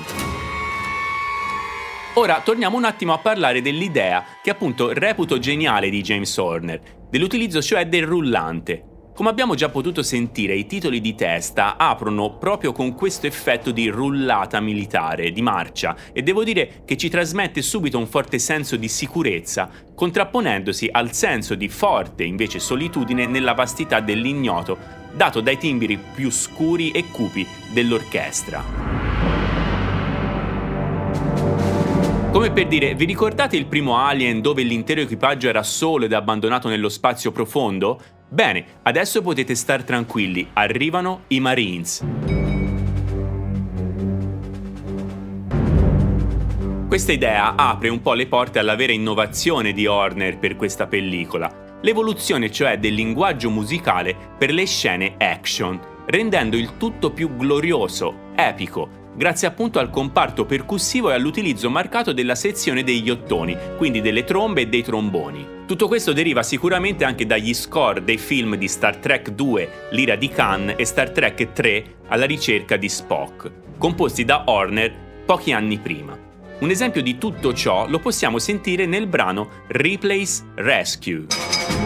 Ora 2.15 2.43
torniamo 2.45 2.77
un 2.77 2.85
attimo 2.85 3.15
a 3.15 3.19
parlare 3.19 3.63
dell'idea 3.63 4.25
che 4.43 4.51
appunto 4.51 4.93
reputo 4.93 5.39
geniale 5.39 5.89
di 5.89 6.03
James 6.03 6.37
Horner, 6.37 6.99
dell'utilizzo 7.11 7.61
cioè 7.61 7.87
del 7.87 8.07
rullante. 8.07 8.85
Come 9.21 9.29
abbiamo 9.29 9.55
già 9.55 9.69
potuto 9.69 10.03
sentire, 10.03 10.55
i 10.55 10.65
titoli 10.65 10.99
di 10.99 11.15
testa 11.15 11.77
aprono 11.77 12.39
proprio 12.39 12.73
con 12.73 12.95
questo 12.95 13.27
effetto 13.27 13.71
di 13.71 13.89
rullata 13.89 14.61
militare, 14.61 15.31
di 15.31 15.43
marcia, 15.43 15.95
e 16.13 16.23
devo 16.23 16.43
dire 16.43 16.83
che 16.87 16.97
ci 16.97 17.11
trasmette 17.11 17.61
subito 17.61 17.99
un 17.99 18.07
forte 18.07 18.39
senso 18.39 18.77
di 18.77 18.89
sicurezza, 18.89 19.69
contrapponendosi 19.95 20.89
al 20.91 21.13
senso 21.13 21.55
di 21.55 21.69
forte 21.69 22.25
invece 22.25 22.61
solitudine 22.61 23.27
nella 23.27 23.53
vastità 23.53 24.01
dell'ignoto, 24.01 24.79
dato 25.13 25.43
dai 25.43 25.59
timbri 25.59 25.99
più 26.15 26.31
scuri 26.31 26.91
e 26.91 27.05
cupi 27.11 27.47
dell'orchestra. 27.75 28.90
Come 32.33 32.53
per 32.53 32.69
dire, 32.69 32.95
vi 32.95 33.07
ricordate 33.07 33.57
il 33.57 33.67
primo 33.67 33.97
Alien 33.97 34.41
dove 34.41 34.63
l'intero 34.63 35.01
equipaggio 35.01 35.49
era 35.49 35.65
solo 35.65 36.05
ed 36.05 36.13
abbandonato 36.13 36.69
nello 36.69 36.89
spazio 36.89 37.33
profondo? 37.33 38.01
Bene, 38.29 38.65
adesso 38.83 39.21
potete 39.21 39.57
star 39.57 39.83
tranquilli, 39.83 40.49
arrivano 40.53 41.23
i 41.27 41.41
Marines. 41.41 42.07
Questa 46.87 47.11
idea 47.11 47.57
apre 47.57 47.89
un 47.89 48.01
po' 48.01 48.15
le 48.15 48.29
porte 48.29 48.61
alla 48.61 48.77
vera 48.77 48.93
innovazione 48.93 49.73
di 49.73 49.89
Horner 49.89 50.39
per 50.39 50.55
questa 50.55 50.87
pellicola, 50.87 51.79
l'evoluzione 51.83 52.49
cioè 52.53 52.79
del 52.79 52.95
linguaggio 52.95 53.51
musicale 53.51 54.15
per 54.39 54.53
le 54.53 54.67
scene 54.67 55.17
action, 55.19 55.81
rendendo 56.07 56.57
il 56.57 56.77
tutto 56.77 57.11
più 57.11 57.35
glorioso, 57.35 58.29
epico, 58.37 59.00
grazie 59.15 59.49
appunto 59.49 59.79
al 59.79 59.91
comparto 59.91 60.45
percussivo 60.45 61.11
e 61.11 61.15
all'utilizzo 61.15 61.71
marcato 61.71 62.13
della 62.13 62.35
sezione 62.35 62.83
degli 62.83 63.11
ottoni, 63.11 63.57
quindi 63.77 64.01
delle 64.01 64.25
trombe 64.25 64.63
e 64.63 64.69
dei 64.69 64.83
tromboni. 64.83 65.59
Tutto 65.67 65.89
questo 65.89 66.13
deriva 66.13 66.43
sicuramente 66.43 67.05
anche 67.05 67.27
dagli 67.27 67.55
score 67.55 68.03
dei 68.03 68.19
film 68.19 68.57
di 68.57 68.69
Star 68.69 68.97
Trek 68.97 69.31
2, 69.31 69.89
L'ira 69.91 70.17
di 70.17 70.29
Khan 70.29 70.75
e 70.77 70.85
Star 70.85 71.11
Trek 71.11 71.53
3, 71.53 71.85
Alla 72.09 72.27
ricerca 72.27 72.77
di 72.77 72.89
Spock, 72.89 73.51
composti 73.79 74.25
da 74.25 74.45
Horner 74.47 74.93
pochi 75.25 75.53
anni 75.53 75.79
prima. 75.79 76.17
Un 76.61 76.71
esempio 76.71 77.03
di 77.03 77.17
tutto 77.17 77.55
ciò 77.55 77.89
lo 77.89 78.01
possiamo 78.01 78.39
sentire 78.39 78.85
nel 78.85 79.07
brano 79.07 79.49
Replace 79.69 80.43
Rescue. 80.57 81.80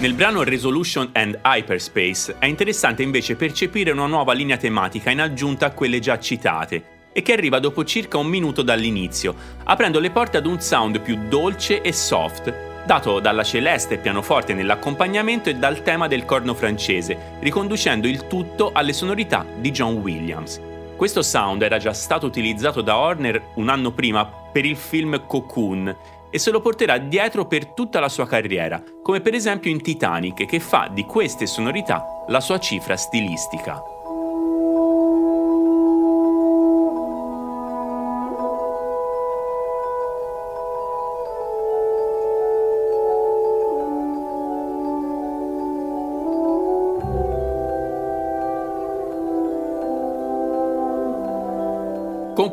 Nel 0.00 0.14
brano 0.14 0.44
Resolution 0.44 1.10
and 1.14 1.40
Hyperspace 1.42 2.36
è 2.38 2.46
interessante 2.46 3.02
invece 3.02 3.34
percepire 3.34 3.90
una 3.90 4.06
nuova 4.06 4.32
linea 4.32 4.56
tematica 4.56 5.10
in 5.10 5.20
aggiunta 5.20 5.66
a 5.66 5.70
quelle 5.72 5.98
già 5.98 6.20
citate 6.20 7.08
e 7.12 7.20
che 7.20 7.32
arriva 7.32 7.58
dopo 7.58 7.82
circa 7.84 8.16
un 8.16 8.28
minuto 8.28 8.62
dall'inizio, 8.62 9.34
aprendo 9.64 9.98
le 9.98 10.12
porte 10.12 10.36
ad 10.36 10.46
un 10.46 10.60
sound 10.60 11.00
più 11.00 11.26
dolce 11.28 11.82
e 11.82 11.92
soft, 11.92 12.84
dato 12.86 13.18
dalla 13.18 13.42
celeste 13.42 13.98
pianoforte 13.98 14.54
nell'accompagnamento 14.54 15.48
e 15.48 15.56
dal 15.56 15.82
tema 15.82 16.06
del 16.06 16.24
corno 16.24 16.54
francese, 16.54 17.38
riconducendo 17.40 18.06
il 18.06 18.28
tutto 18.28 18.70
alle 18.72 18.92
sonorità 18.92 19.44
di 19.56 19.72
John 19.72 19.94
Williams. 19.94 20.60
Questo 20.94 21.22
sound 21.22 21.62
era 21.62 21.78
già 21.78 21.92
stato 21.92 22.24
utilizzato 22.26 22.82
da 22.82 22.96
Horner 22.96 23.50
un 23.54 23.68
anno 23.68 23.90
prima 23.90 24.24
per 24.24 24.64
il 24.64 24.76
film 24.76 25.26
Cocoon 25.26 25.92
e 26.30 26.38
se 26.38 26.50
lo 26.50 26.60
porterà 26.60 26.98
dietro 26.98 27.46
per 27.46 27.68
tutta 27.74 28.00
la 28.00 28.08
sua 28.08 28.26
carriera, 28.26 28.82
come 29.02 29.20
per 29.20 29.34
esempio 29.34 29.70
in 29.70 29.82
Titanic 29.82 30.46
che 30.46 30.60
fa 30.60 30.88
di 30.92 31.04
queste 31.04 31.46
sonorità 31.46 32.24
la 32.28 32.40
sua 32.40 32.58
cifra 32.58 32.96
stilistica. 32.96 33.80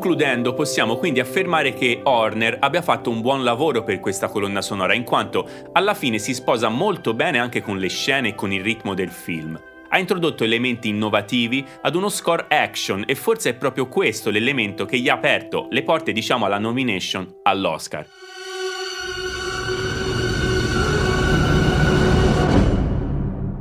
Concludendo, 0.06 0.54
possiamo 0.54 0.98
quindi 0.98 1.20
affermare 1.20 1.74
che 1.74 2.02
Horner 2.04 2.58
abbia 2.60 2.84
fatto 2.84 3.10
un 3.10 3.22
buon 3.22 3.44
lavoro 3.44 3.84
per 3.84 4.00
questa 4.00 4.28
colonna 4.28 4.62
sonora, 4.62 4.94
in 4.94 5.04
quanto 5.04 5.50
alla 5.72 5.96
fine 5.96 6.20
si 6.20 6.36
sposa 6.36 6.70
molto 6.70 7.16
bene 7.16 7.40
anche 7.40 7.64
con 7.64 7.80
le 7.80 7.90
scene 7.90 8.28
e 8.28 8.36
con 8.36 8.52
il 8.54 8.62
ritmo 8.62 8.94
del 8.94 9.10
film. 9.10 9.60
Ha 9.90 9.98
introdotto 9.98 10.44
elementi 10.44 10.90
innovativi 10.90 11.66
ad 11.82 11.96
uno 11.96 12.10
score 12.10 12.46
action 12.50 13.04
e 13.08 13.16
forse 13.16 13.50
è 13.50 13.54
proprio 13.56 13.88
questo 13.88 14.30
l'elemento 14.30 14.86
che 14.86 15.00
gli 15.00 15.10
ha 15.10 15.16
aperto 15.16 15.66
le 15.72 15.82
porte, 15.82 16.12
diciamo, 16.12 16.46
alla 16.46 16.60
nomination 16.60 17.38
all'Oscar. 17.42 18.06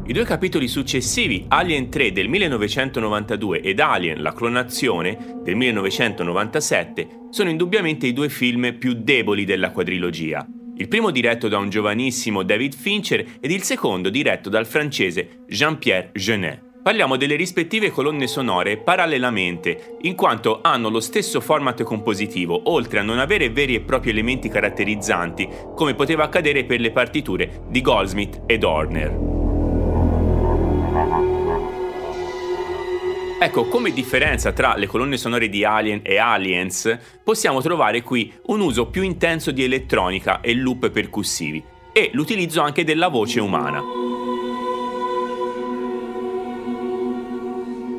I 0.07 0.13
due 0.13 0.25
capitoli 0.25 0.69
successivi, 0.69 1.47
Alien 1.49 1.89
3 1.89 2.13
del 2.13 2.29
1992 2.29 3.63
ed 3.63 3.81
Alien 3.81 4.21
la 4.21 4.35
clonazione 4.35 5.39
del 5.43 5.57
1997, 5.57 7.09
sono 7.31 7.49
indubbiamente 7.49 8.07
i 8.07 8.13
due 8.13 8.29
film 8.29 8.77
più 8.79 8.93
deboli 8.93 9.47
della 9.47 9.71
quadrilogia. 9.71 10.47
Il 10.77 10.89
primo 10.89 11.11
diretto 11.11 11.49
da 11.49 11.57
un 11.57 11.71
giovanissimo 11.71 12.43
David 12.43 12.75
Fincher 12.75 13.25
ed 13.41 13.51
il 13.51 13.63
secondo 13.63 14.11
diretto 14.11 14.51
dal 14.51 14.67
francese 14.67 15.45
Jean-Pierre 15.49 16.11
Jeunet. 16.13 16.61
Parliamo 16.83 17.17
delle 17.17 17.37
rispettive 17.37 17.91
colonne 17.91 18.27
sonore 18.27 18.77
parallelamente, 18.77 19.97
in 20.03 20.15
quanto 20.15 20.59
hanno 20.61 20.91
lo 20.91 21.01
stesso 21.01 21.41
format 21.41 21.83
compositivo, 21.83 22.61
oltre 22.65 22.99
a 22.99 23.03
non 23.03 23.19
avere 23.19 23.49
veri 23.49 23.75
e 23.75 23.81
propri 23.81 24.11
elementi 24.11 24.51
caratterizzanti, 24.51 25.49
come 25.75 25.95
poteva 25.95 26.25
accadere 26.25 26.65
per 26.65 26.81
le 26.81 26.91
partiture 26.91 27.63
di 27.71 27.81
Goldsmith 27.81 28.43
ed 28.45 28.65
Horner. 28.65 29.44
Ecco, 33.45 33.67
come 33.67 33.93
differenza 33.93 34.53
tra 34.53 34.75
le 34.75 34.87
colonne 34.87 35.19
sonore 35.19 35.51
di 35.51 35.67
Alien 35.67 36.01
e 36.03 36.17
Aliens, 36.17 36.99
possiamo 37.23 37.61
trovare 37.61 38.01
qui 38.01 38.33
un 38.47 38.63
uso 38.63 38.87
più 38.87 39.03
intenso 39.03 39.51
di 39.51 39.63
elettronica 39.63 40.41
e 40.41 40.55
loop 40.55 40.89
percussivi 40.89 41.63
e 41.93 42.09
l'utilizzo 42.15 42.63
anche 42.63 42.85
della 42.85 43.09
voce 43.09 43.41
umana. 43.41 43.83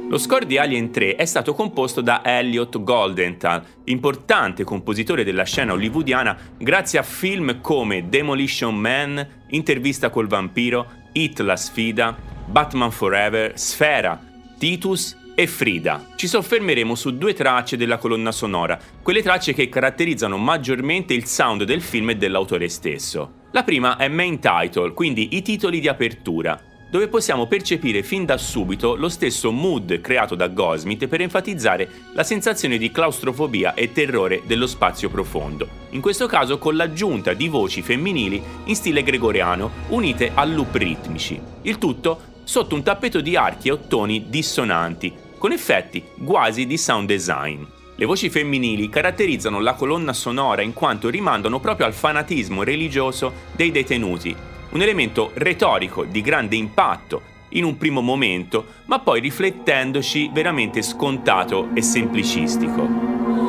Lo 0.10 0.17
score 0.17 0.47
di 0.47 0.58
Alien 0.58 0.89
3 0.89 1.15
è 1.15 1.25
stato 1.25 1.53
composto 1.53 2.01
da 2.01 2.21
Elliot 2.25 2.81
Goldenthal, 2.81 3.63
importante 3.84 4.63
compositore 4.63 5.23
della 5.23 5.43
scena 5.43 5.73
hollywoodiana 5.73 6.36
grazie 6.58 6.97
a 6.97 7.03
film 7.03 7.62
come 7.62 8.10
Demolition 8.10 8.75
Man, 8.75 9.43
Intervista 9.49 10.10
col 10.10 10.25
vampiro, 10.25 10.88
Hit 11.12 11.39
la 11.41 11.55
sfida, 11.55 12.17
Batman 12.47 12.89
Forever, 12.89 13.51
Sfera, 13.60 14.19
Titus 14.58 15.21
e 15.35 15.45
Frida. 15.47 16.13
Ci 16.15 16.27
soffermeremo 16.27 16.95
su 16.95 17.17
due 17.17 17.33
tracce 17.33 17.77
della 17.77 17.97
colonna 17.97 18.31
sonora, 18.31 18.79
quelle 19.03 19.21
tracce 19.21 19.53
che 19.53 19.69
caratterizzano 19.69 20.37
maggiormente 20.37 21.13
il 21.13 21.25
sound 21.25 21.63
del 21.63 21.81
film 21.81 22.11
e 22.11 22.15
dell'autore 22.15 22.69
stesso. 22.69 23.43
La 23.51 23.63
prima 23.63 23.97
è 23.97 24.07
Main 24.07 24.39
Title, 24.39 24.93
quindi 24.93 25.35
i 25.35 25.41
titoli 25.41 25.79
di 25.79 25.87
apertura, 25.87 26.59
dove 26.89 27.07
possiamo 27.09 27.47
percepire 27.47 28.03
fin 28.03 28.25
da 28.25 28.37
subito 28.37 28.95
lo 28.95 29.09
stesso 29.09 29.51
mood 29.51 29.99
creato 29.99 30.35
da 30.35 30.47
Goldsmith 30.47 31.07
per 31.07 31.19
enfatizzare 31.19 31.89
la 32.13 32.23
sensazione 32.23 32.77
di 32.77 32.91
claustrofobia 32.91 33.73
e 33.73 33.91
terrore 33.91 34.43
dello 34.45 34.67
spazio 34.67 35.09
profondo, 35.09 35.67
in 35.89 35.99
questo 35.99 36.27
caso 36.27 36.57
con 36.57 36.75
l'aggiunta 36.75 37.33
di 37.33 37.49
voci 37.49 37.81
femminili 37.81 38.41
in 38.65 38.75
stile 38.75 39.03
gregoriano 39.03 39.71
unite 39.89 40.31
a 40.33 40.45
loop 40.45 40.73
ritmici. 40.75 41.39
Il 41.63 41.77
tutto 41.77 42.33
sotto 42.45 42.75
un 42.75 42.83
tappeto 42.83 43.19
di 43.19 43.35
archi 43.35 43.67
e 43.67 43.71
ottoni 43.71 44.25
dissonanti, 44.29 45.11
con 45.45 45.53
effetti 45.53 46.03
quasi 46.25 46.65
di 46.65 46.75
sound 46.75 47.08
design. 47.08 47.62
Le 47.97 48.05
voci 48.05 48.31
femminili 48.31 48.89
caratterizzano 48.89 49.60
la 49.60 49.75
colonna 49.75 50.12
sonora 50.12 50.63
in 50.63 50.73
quanto 50.73 51.08
rimandano 51.08 51.60
proprio 51.60 51.86
al 51.86 51.93
fanatismo 51.93 52.63
religioso 52.63 53.31
dei 53.51 53.69
detenuti, 53.69 54.36
un 54.71 54.81
elemento 54.81 55.29
retorico 55.36 56.03
di 56.03 56.21
grande 56.21 56.55
impatto 56.55 57.21
in 57.49 57.63
un 57.63 57.77
primo 57.77 58.01
momento, 58.01 58.65
ma 58.86 58.97
poi 58.97 59.19
riflettendoci 59.19 60.31
veramente 60.34 60.81
scontato 60.81 61.69
e 61.75 61.84
semplicistico. 61.84 63.44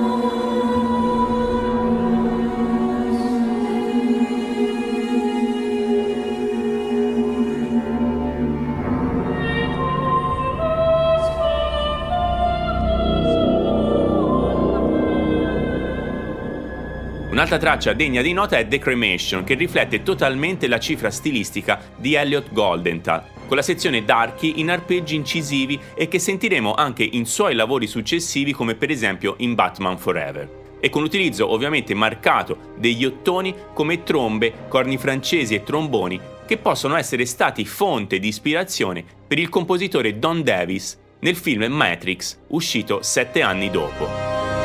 Un'altra 17.47 17.71
traccia 17.71 17.93
degna 17.93 18.23
di 18.23 18.33
nota 18.33 18.59
è 18.59 18.67
The 18.67 18.81
Cremation, 18.81 19.45
che 19.45 19.55
riflette 19.55 20.03
totalmente 20.03 20.67
la 20.67 20.81
cifra 20.81 21.13
stilistica 21.13 21.81
di 21.95 22.15
Elliot 22.15 22.53
Goldenthal, 22.53 23.23
con 23.47 23.57
la 23.57 23.63
sezione 23.63 24.05
d'archi 24.05 24.59
in 24.59 24.69
arpeggi 24.69 25.15
incisivi 25.15 25.79
e 25.95 26.09
che 26.09 26.19
sentiremo 26.19 26.75
anche 26.75 27.05
in 27.05 27.25
suoi 27.25 27.55
lavori 27.55 27.87
successivi 27.87 28.51
come 28.51 28.75
per 28.75 28.91
esempio 28.91 29.37
in 29.39 29.55
Batman 29.55 29.97
Forever. 29.97 30.65
e 30.81 30.91
con 30.91 31.03
l'utilizzo 31.03 31.51
ovviamente 31.53 31.95
marcato 31.95 32.73
degli 32.77 33.05
ottoni 33.05 33.55
come 33.73 34.03
trombe, 34.03 34.53
corni 34.69 34.99
francesi 34.99 35.55
e 35.55 35.63
tromboni 35.63 36.21
che 36.47 36.59
possono 36.59 36.97
essere 36.97 37.27
stati 37.27 37.65
fonte 37.65 38.19
di 38.19 38.27
ispirazione 38.27 39.05
per 39.27 39.39
il 39.39 39.49
compositore 39.49 40.19
Don 40.19 40.43
Davis 40.43 40.99
nel 41.21 41.37
film 41.37 41.65
Matrix 41.73 42.39
uscito 42.49 43.03
sette 43.03 43.43
anni 43.43 43.71
dopo. 43.71 44.56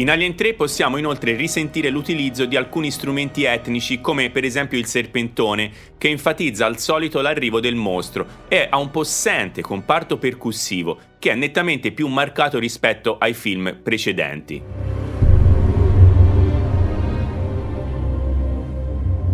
In 0.00 0.08
Alien 0.08 0.34
3 0.34 0.54
possiamo 0.54 0.96
inoltre 0.96 1.36
risentire 1.36 1.90
l'utilizzo 1.90 2.46
di 2.46 2.56
alcuni 2.56 2.90
strumenti 2.90 3.44
etnici 3.44 4.00
come 4.00 4.30
per 4.30 4.44
esempio 4.44 4.78
il 4.78 4.86
serpentone, 4.86 5.70
che 5.98 6.08
enfatizza 6.08 6.64
al 6.64 6.78
solito 6.78 7.20
l'arrivo 7.20 7.60
del 7.60 7.74
mostro 7.74 8.26
e 8.48 8.66
ha 8.70 8.78
un 8.78 8.90
possente 8.90 9.60
comparto 9.60 10.16
percussivo 10.16 10.98
che 11.18 11.32
è 11.32 11.34
nettamente 11.34 11.92
più 11.92 12.06
marcato 12.06 12.58
rispetto 12.58 13.18
ai 13.18 13.34
film 13.34 13.78
precedenti. 13.82 15.09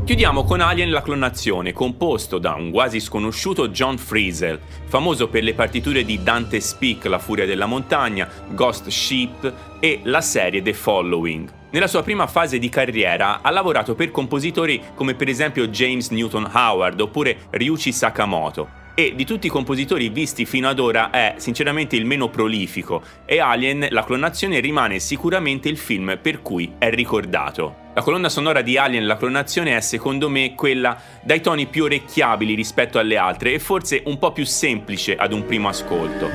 Chiudiamo 0.06 0.44
con 0.44 0.60
Alien 0.60 0.92
la 0.92 1.02
clonazione, 1.02 1.72
composto 1.72 2.38
da 2.38 2.54
un 2.54 2.70
quasi 2.70 3.00
sconosciuto 3.00 3.70
John 3.70 3.98
Friesel, 3.98 4.60
famoso 4.84 5.26
per 5.26 5.42
le 5.42 5.52
partiture 5.52 6.04
di 6.04 6.22
Dante 6.22 6.60
Speak, 6.60 7.06
La 7.06 7.18
furia 7.18 7.44
della 7.44 7.66
montagna, 7.66 8.30
Ghost 8.50 8.86
Ship 8.86 9.52
e 9.80 9.98
la 10.04 10.20
serie 10.20 10.62
The 10.62 10.74
Following. 10.74 11.50
Nella 11.70 11.88
sua 11.88 12.04
prima 12.04 12.28
fase 12.28 12.60
di 12.60 12.68
carriera 12.68 13.40
ha 13.42 13.50
lavorato 13.50 13.96
per 13.96 14.12
compositori 14.12 14.80
come 14.94 15.16
per 15.16 15.26
esempio 15.26 15.66
James 15.66 16.10
Newton 16.10 16.52
Howard 16.54 17.00
oppure 17.00 17.38
Ryuichi 17.50 17.90
Sakamoto 17.90 18.84
e 18.94 19.12
di 19.16 19.24
tutti 19.24 19.48
i 19.48 19.50
compositori 19.50 20.08
visti 20.08 20.46
fino 20.46 20.68
ad 20.68 20.78
ora 20.78 21.10
è 21.10 21.34
sinceramente 21.38 21.96
il 21.96 22.06
meno 22.06 22.28
prolifico 22.28 23.02
e 23.24 23.40
Alien, 23.40 23.88
la 23.90 24.04
clonazione, 24.04 24.60
rimane 24.60 25.00
sicuramente 25.00 25.68
il 25.68 25.76
film 25.76 26.16
per 26.22 26.42
cui 26.42 26.74
è 26.78 26.90
ricordato. 26.90 27.85
La 27.96 28.02
colonna 28.02 28.28
sonora 28.28 28.60
di 28.60 28.76
Alien, 28.76 29.06
la 29.06 29.16
clonazione, 29.16 29.74
è 29.74 29.80
secondo 29.80 30.28
me 30.28 30.54
quella 30.54 31.00
dai 31.22 31.40
toni 31.40 31.64
più 31.64 31.84
orecchiabili 31.84 32.54
rispetto 32.54 32.98
alle 32.98 33.16
altre 33.16 33.54
e 33.54 33.58
forse 33.58 34.02
un 34.04 34.18
po' 34.18 34.32
più 34.32 34.44
semplice 34.44 35.16
ad 35.16 35.32
un 35.32 35.46
primo 35.46 35.68
ascolto. 35.68 36.28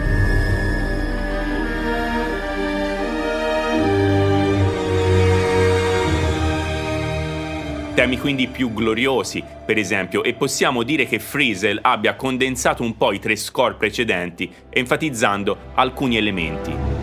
temi 7.93 8.17
quindi 8.17 8.47
più 8.47 8.73
gloriosi, 8.73 9.43
per 9.63 9.77
esempio, 9.77 10.23
e 10.23 10.33
possiamo 10.33 10.81
dire 10.81 11.05
che 11.05 11.19
Friesel 11.19 11.77
abbia 11.83 12.15
condensato 12.15 12.81
un 12.81 12.97
po' 12.97 13.11
i 13.11 13.19
tre 13.19 13.35
score 13.35 13.75
precedenti, 13.75 14.51
enfatizzando 14.71 15.73
alcuni 15.75 16.17
elementi. 16.17 17.00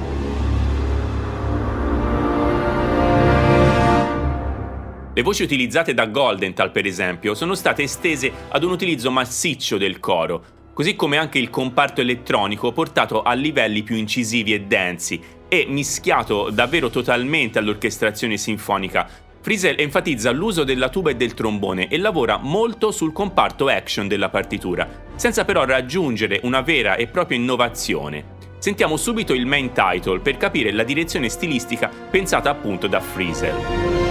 Le 5.18 5.24
voci 5.24 5.42
utilizzate 5.42 5.94
da 5.94 6.07
Goldenthal, 6.07 6.70
per 6.70 6.87
esempio, 6.87 7.35
sono 7.35 7.57
state 7.57 7.83
estese 7.83 8.31
ad 8.50 8.62
un 8.62 8.70
utilizzo 8.70 9.11
massiccio 9.11 9.76
del 9.76 9.98
coro, 9.98 10.44
così 10.72 10.94
come 10.94 11.16
anche 11.16 11.40
il 11.40 11.50
comparto 11.50 12.00
elettronico 12.00 12.70
portato 12.70 13.22
a 13.22 13.33
livelli 13.33 13.83
più 13.83 13.96
incisivi 13.96 14.54
e 14.54 14.61
densi 14.61 15.20
e 15.48 15.66
mischiato 15.68 16.50
davvero 16.50 16.88
totalmente 16.88 17.59
all'orchestrazione 17.59 18.37
sinfonica, 18.37 19.09
Friesel 19.40 19.81
enfatizza 19.81 20.31
l'uso 20.31 20.62
della 20.62 20.88
tuba 20.88 21.11
e 21.11 21.16
del 21.16 21.35
trombone 21.35 21.88
e 21.88 21.98
lavora 21.98 22.37
molto 22.37 22.92
sul 22.92 23.12
comparto 23.12 23.66
action 23.66 24.07
della 24.07 24.28
partitura, 24.28 24.88
senza 25.16 25.44
però 25.44 25.64
raggiungere 25.64 26.38
una 26.44 26.61
vera 26.61 26.94
e 26.94 27.09
propria 27.09 27.38
innovazione. 27.38 28.37
Sentiamo 28.59 28.96
subito 28.96 29.35
il 29.35 29.46
main 29.46 29.72
title 29.72 30.20
per 30.20 30.37
capire 30.37 30.70
la 30.70 30.85
direzione 30.85 31.28
stilistica 31.28 31.90
pensata 32.09 32.50
appunto 32.50 32.87
da 32.87 33.00
Friesel. 33.00 34.08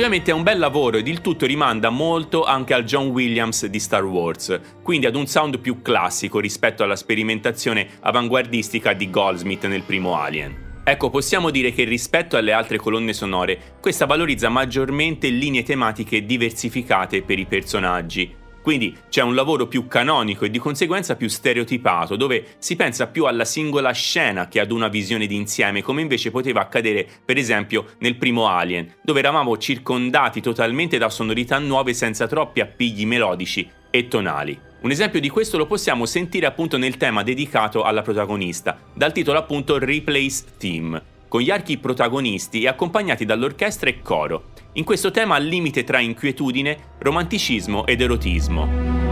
Ovviamente 0.00 0.30
è 0.30 0.34
un 0.34 0.42
bel 0.42 0.58
lavoro 0.58 0.96
ed 0.96 1.08
il 1.08 1.20
tutto 1.20 1.44
rimanda 1.44 1.90
molto 1.90 2.44
anche 2.44 2.72
al 2.72 2.84
John 2.84 3.08
Williams 3.08 3.66
di 3.66 3.78
Star 3.78 4.02
Wars, 4.02 4.58
quindi 4.82 5.04
ad 5.04 5.14
un 5.14 5.26
sound 5.26 5.58
più 5.58 5.82
classico 5.82 6.40
rispetto 6.40 6.82
alla 6.82 6.96
sperimentazione 6.96 7.86
avanguardistica 8.00 8.94
di 8.94 9.10
Goldsmith 9.10 9.66
nel 9.66 9.82
primo 9.82 10.14
Alien. 10.14 10.68
Ecco, 10.84 11.10
possiamo 11.10 11.50
dire 11.50 11.74
che 11.74 11.84
rispetto 11.84 12.38
alle 12.38 12.52
altre 12.52 12.78
colonne 12.78 13.12
sonore, 13.12 13.76
questa 13.78 14.06
valorizza 14.06 14.48
maggiormente 14.48 15.28
linee 15.28 15.64
tematiche 15.64 16.24
diversificate 16.24 17.20
per 17.20 17.38
i 17.38 17.44
personaggi, 17.44 18.34
quindi 18.62 18.96
c'è 19.08 19.22
un 19.22 19.34
lavoro 19.34 19.66
più 19.66 19.86
canonico 19.86 20.44
e 20.44 20.50
di 20.50 20.58
conseguenza 20.58 21.16
più 21.16 21.28
stereotipato, 21.28 22.16
dove 22.16 22.56
si 22.58 22.76
pensa 22.76 23.06
più 23.06 23.24
alla 23.24 23.44
singola 23.44 23.92
scena 23.92 24.48
che 24.48 24.60
ad 24.60 24.70
una 24.70 24.88
visione 24.88 25.26
d'insieme, 25.26 25.82
come 25.82 26.02
invece 26.02 26.30
poteva 26.30 26.60
accadere 26.60 27.06
per 27.24 27.36
esempio 27.36 27.86
nel 27.98 28.16
primo 28.16 28.48
Alien, 28.48 28.94
dove 29.02 29.20
eravamo 29.20 29.56
circondati 29.56 30.40
totalmente 30.40 30.98
da 30.98 31.08
sonorità 31.08 31.58
nuove 31.58 31.94
senza 31.94 32.26
troppi 32.26 32.60
appigli 32.60 33.06
melodici 33.06 33.68
e 33.90 34.08
tonali. 34.08 34.68
Un 34.82 34.90
esempio 34.90 35.20
di 35.20 35.28
questo 35.28 35.58
lo 35.58 35.66
possiamo 35.66 36.06
sentire 36.06 36.46
appunto 36.46 36.78
nel 36.78 36.96
tema 36.96 37.22
dedicato 37.22 37.82
alla 37.82 38.00
protagonista, 38.00 38.78
dal 38.94 39.12
titolo 39.12 39.38
appunto 39.38 39.78
Replace 39.78 40.44
Theme, 40.56 41.02
con 41.30 41.42
gli 41.42 41.50
archi 41.50 41.78
protagonisti 41.78 42.62
e 42.62 42.66
accompagnati 42.66 43.24
dall'orchestra 43.24 43.88
e 43.88 44.02
coro, 44.02 44.46
in 44.72 44.82
questo 44.82 45.12
tema 45.12 45.36
al 45.36 45.44
limite 45.44 45.84
tra 45.84 46.00
inquietudine, 46.00 46.96
romanticismo 46.98 47.86
ed 47.86 48.00
erotismo. 48.00 49.09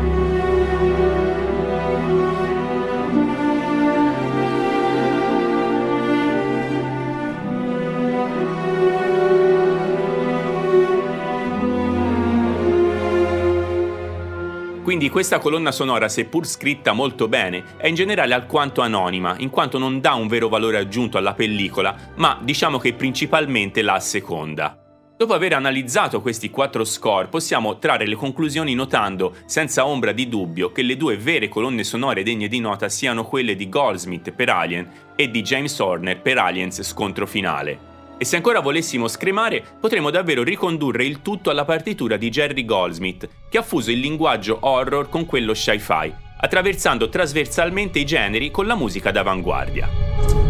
Quindi 14.89 15.11
questa 15.11 15.39
colonna 15.39 15.71
sonora, 15.71 16.09
seppur 16.09 16.47
scritta 16.47 16.95
molto 16.95 17.29
bene, 17.29 17.77
è 17.77 17.89
in 17.89 17.95
generale 17.95 18.33
alquanto 18.33 18.81
anonima, 18.81 19.35
in 19.37 19.51
quanto 19.51 19.77
non 19.77 20.01
dà 20.01 20.15
un 20.15 20.29
vero 20.29 20.49
valore 20.49 20.79
aggiunto 20.79 21.19
alla 21.19 21.35
pellicola, 21.35 21.95
ma 22.15 22.41
diciamo 22.43 22.79
che 22.79 22.95
principalmente 22.95 23.83
la 23.83 24.01
seconda. 24.01 24.79
Dopo 25.15 25.35
aver 25.35 25.53
analizzato 25.53 26.23
questi 26.23 26.49
quattro 26.49 26.85
score 26.85 27.29
possiamo 27.29 27.77
trarre 27.77 28.07
le 28.07 28.15
conclusioni 28.15 28.73
notando 28.73 29.35
senza 29.45 29.87
ombra 29.87 30.13
di 30.13 30.27
dubbio 30.27 30.73
che 30.73 30.81
le 30.81 30.97
due 30.97 31.19
vere 31.19 31.49
colonne 31.49 31.85
sonore 31.85 32.23
degne 32.23 32.49
di 32.49 32.59
nota 32.59 32.89
siano 32.89 33.27
quelle 33.27 33.57
di 33.57 33.69
Goldsmith 33.69 34.33
per 34.33 34.49
Alien 34.49 34.91
e 35.15 35.31
di 35.31 35.43
James 35.43 35.79
Horner 35.79 36.23
per 36.23 36.39
Aliens 36.39 36.81
Scontro 36.81 37.27
Finale. 37.27 37.98
E 38.21 38.25
se 38.25 38.35
ancora 38.35 38.59
volessimo 38.59 39.07
scremare, 39.07 39.65
potremmo 39.79 40.11
davvero 40.11 40.43
ricondurre 40.43 41.05
il 41.05 41.23
tutto 41.23 41.51
alla 41.51 41.65
partitura 41.65 42.17
di 42.17 42.31
Jerry 42.31 42.65
Goldsmith, 42.65 43.29
che 43.49 43.59
ha 43.59 43.63
fuso 43.63 43.93
il 43.93 44.01
linguaggio 44.01 44.59
horror 44.61 45.09
con 45.09 45.25
quello 45.25 45.55
sci-fi, 45.55 46.13
attraversando 46.41 47.09
trasversalmente 47.09 48.01
i 48.01 48.05
generi 48.05 48.51
con 48.51 48.67
la 48.67 48.75
musica 48.75 49.13
d'avanguardia. 49.13 50.48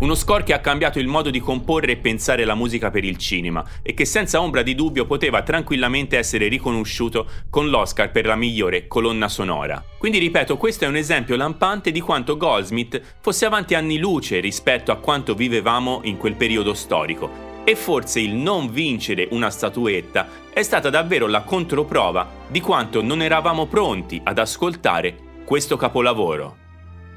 Uno 0.00 0.14
score 0.14 0.44
che 0.44 0.52
ha 0.52 0.60
cambiato 0.60 1.00
il 1.00 1.08
modo 1.08 1.28
di 1.28 1.40
comporre 1.40 1.92
e 1.92 1.96
pensare 1.96 2.44
la 2.44 2.54
musica 2.54 2.88
per 2.88 3.02
il 3.02 3.16
cinema 3.16 3.64
e 3.82 3.94
che 3.94 4.04
senza 4.04 4.40
ombra 4.40 4.62
di 4.62 4.76
dubbio 4.76 5.06
poteva 5.06 5.42
tranquillamente 5.42 6.16
essere 6.16 6.46
riconosciuto 6.46 7.26
con 7.50 7.68
l'Oscar 7.68 8.12
per 8.12 8.24
la 8.24 8.36
migliore 8.36 8.86
colonna 8.86 9.28
sonora. 9.28 9.82
Quindi 9.98 10.18
ripeto, 10.18 10.56
questo 10.56 10.84
è 10.84 10.88
un 10.88 10.94
esempio 10.94 11.34
lampante 11.34 11.90
di 11.90 11.98
quanto 11.98 12.36
Goldsmith 12.36 13.16
fosse 13.20 13.44
avanti 13.44 13.74
anni 13.74 13.98
luce 13.98 14.38
rispetto 14.38 14.92
a 14.92 14.98
quanto 14.98 15.34
vivevamo 15.34 16.02
in 16.04 16.16
quel 16.16 16.36
periodo 16.36 16.74
storico. 16.74 17.46
E 17.64 17.74
forse 17.74 18.20
il 18.20 18.34
non 18.34 18.70
vincere 18.70 19.26
una 19.32 19.50
statuetta 19.50 20.28
è 20.52 20.62
stata 20.62 20.90
davvero 20.90 21.26
la 21.26 21.42
controprova 21.42 22.46
di 22.48 22.60
quanto 22.60 23.02
non 23.02 23.20
eravamo 23.20 23.66
pronti 23.66 24.20
ad 24.22 24.38
ascoltare 24.38 25.16
questo 25.44 25.76
capolavoro. 25.76 26.66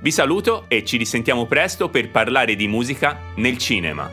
Vi 0.03 0.09
saluto 0.09 0.65
e 0.67 0.83
ci 0.83 0.97
risentiamo 0.97 1.45
presto 1.45 1.87
per 1.89 2.09
parlare 2.09 2.55
di 2.55 2.67
musica 2.67 3.19
nel 3.35 3.59
cinema. 3.59 4.09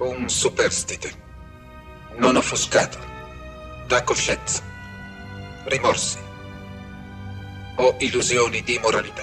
Un 0.00 0.28
superstite, 0.28 1.10
non 2.18 2.36
offuscato, 2.36 2.98
da 3.86 4.02
coscienza, 4.02 4.62
rimorsi 5.64 6.18
o 7.76 7.96
illusioni 8.00 8.62
di 8.62 8.78
moralità. 8.82 9.22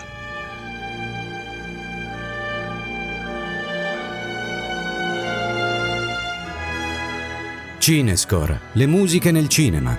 Cinescore, 7.77 8.59
le 8.71 8.87
musiche 8.87 9.29
nel 9.29 9.47
cinema. 9.47 9.95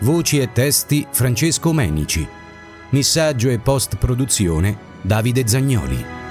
Voci 0.00 0.40
e 0.40 0.50
testi 0.50 1.06
Francesco 1.08 1.72
Menici. 1.72 2.26
Missaggio 2.90 3.48
e 3.50 3.60
post-produzione 3.60 4.93
Davide 5.06 5.44
Zagnoli. 5.44 6.23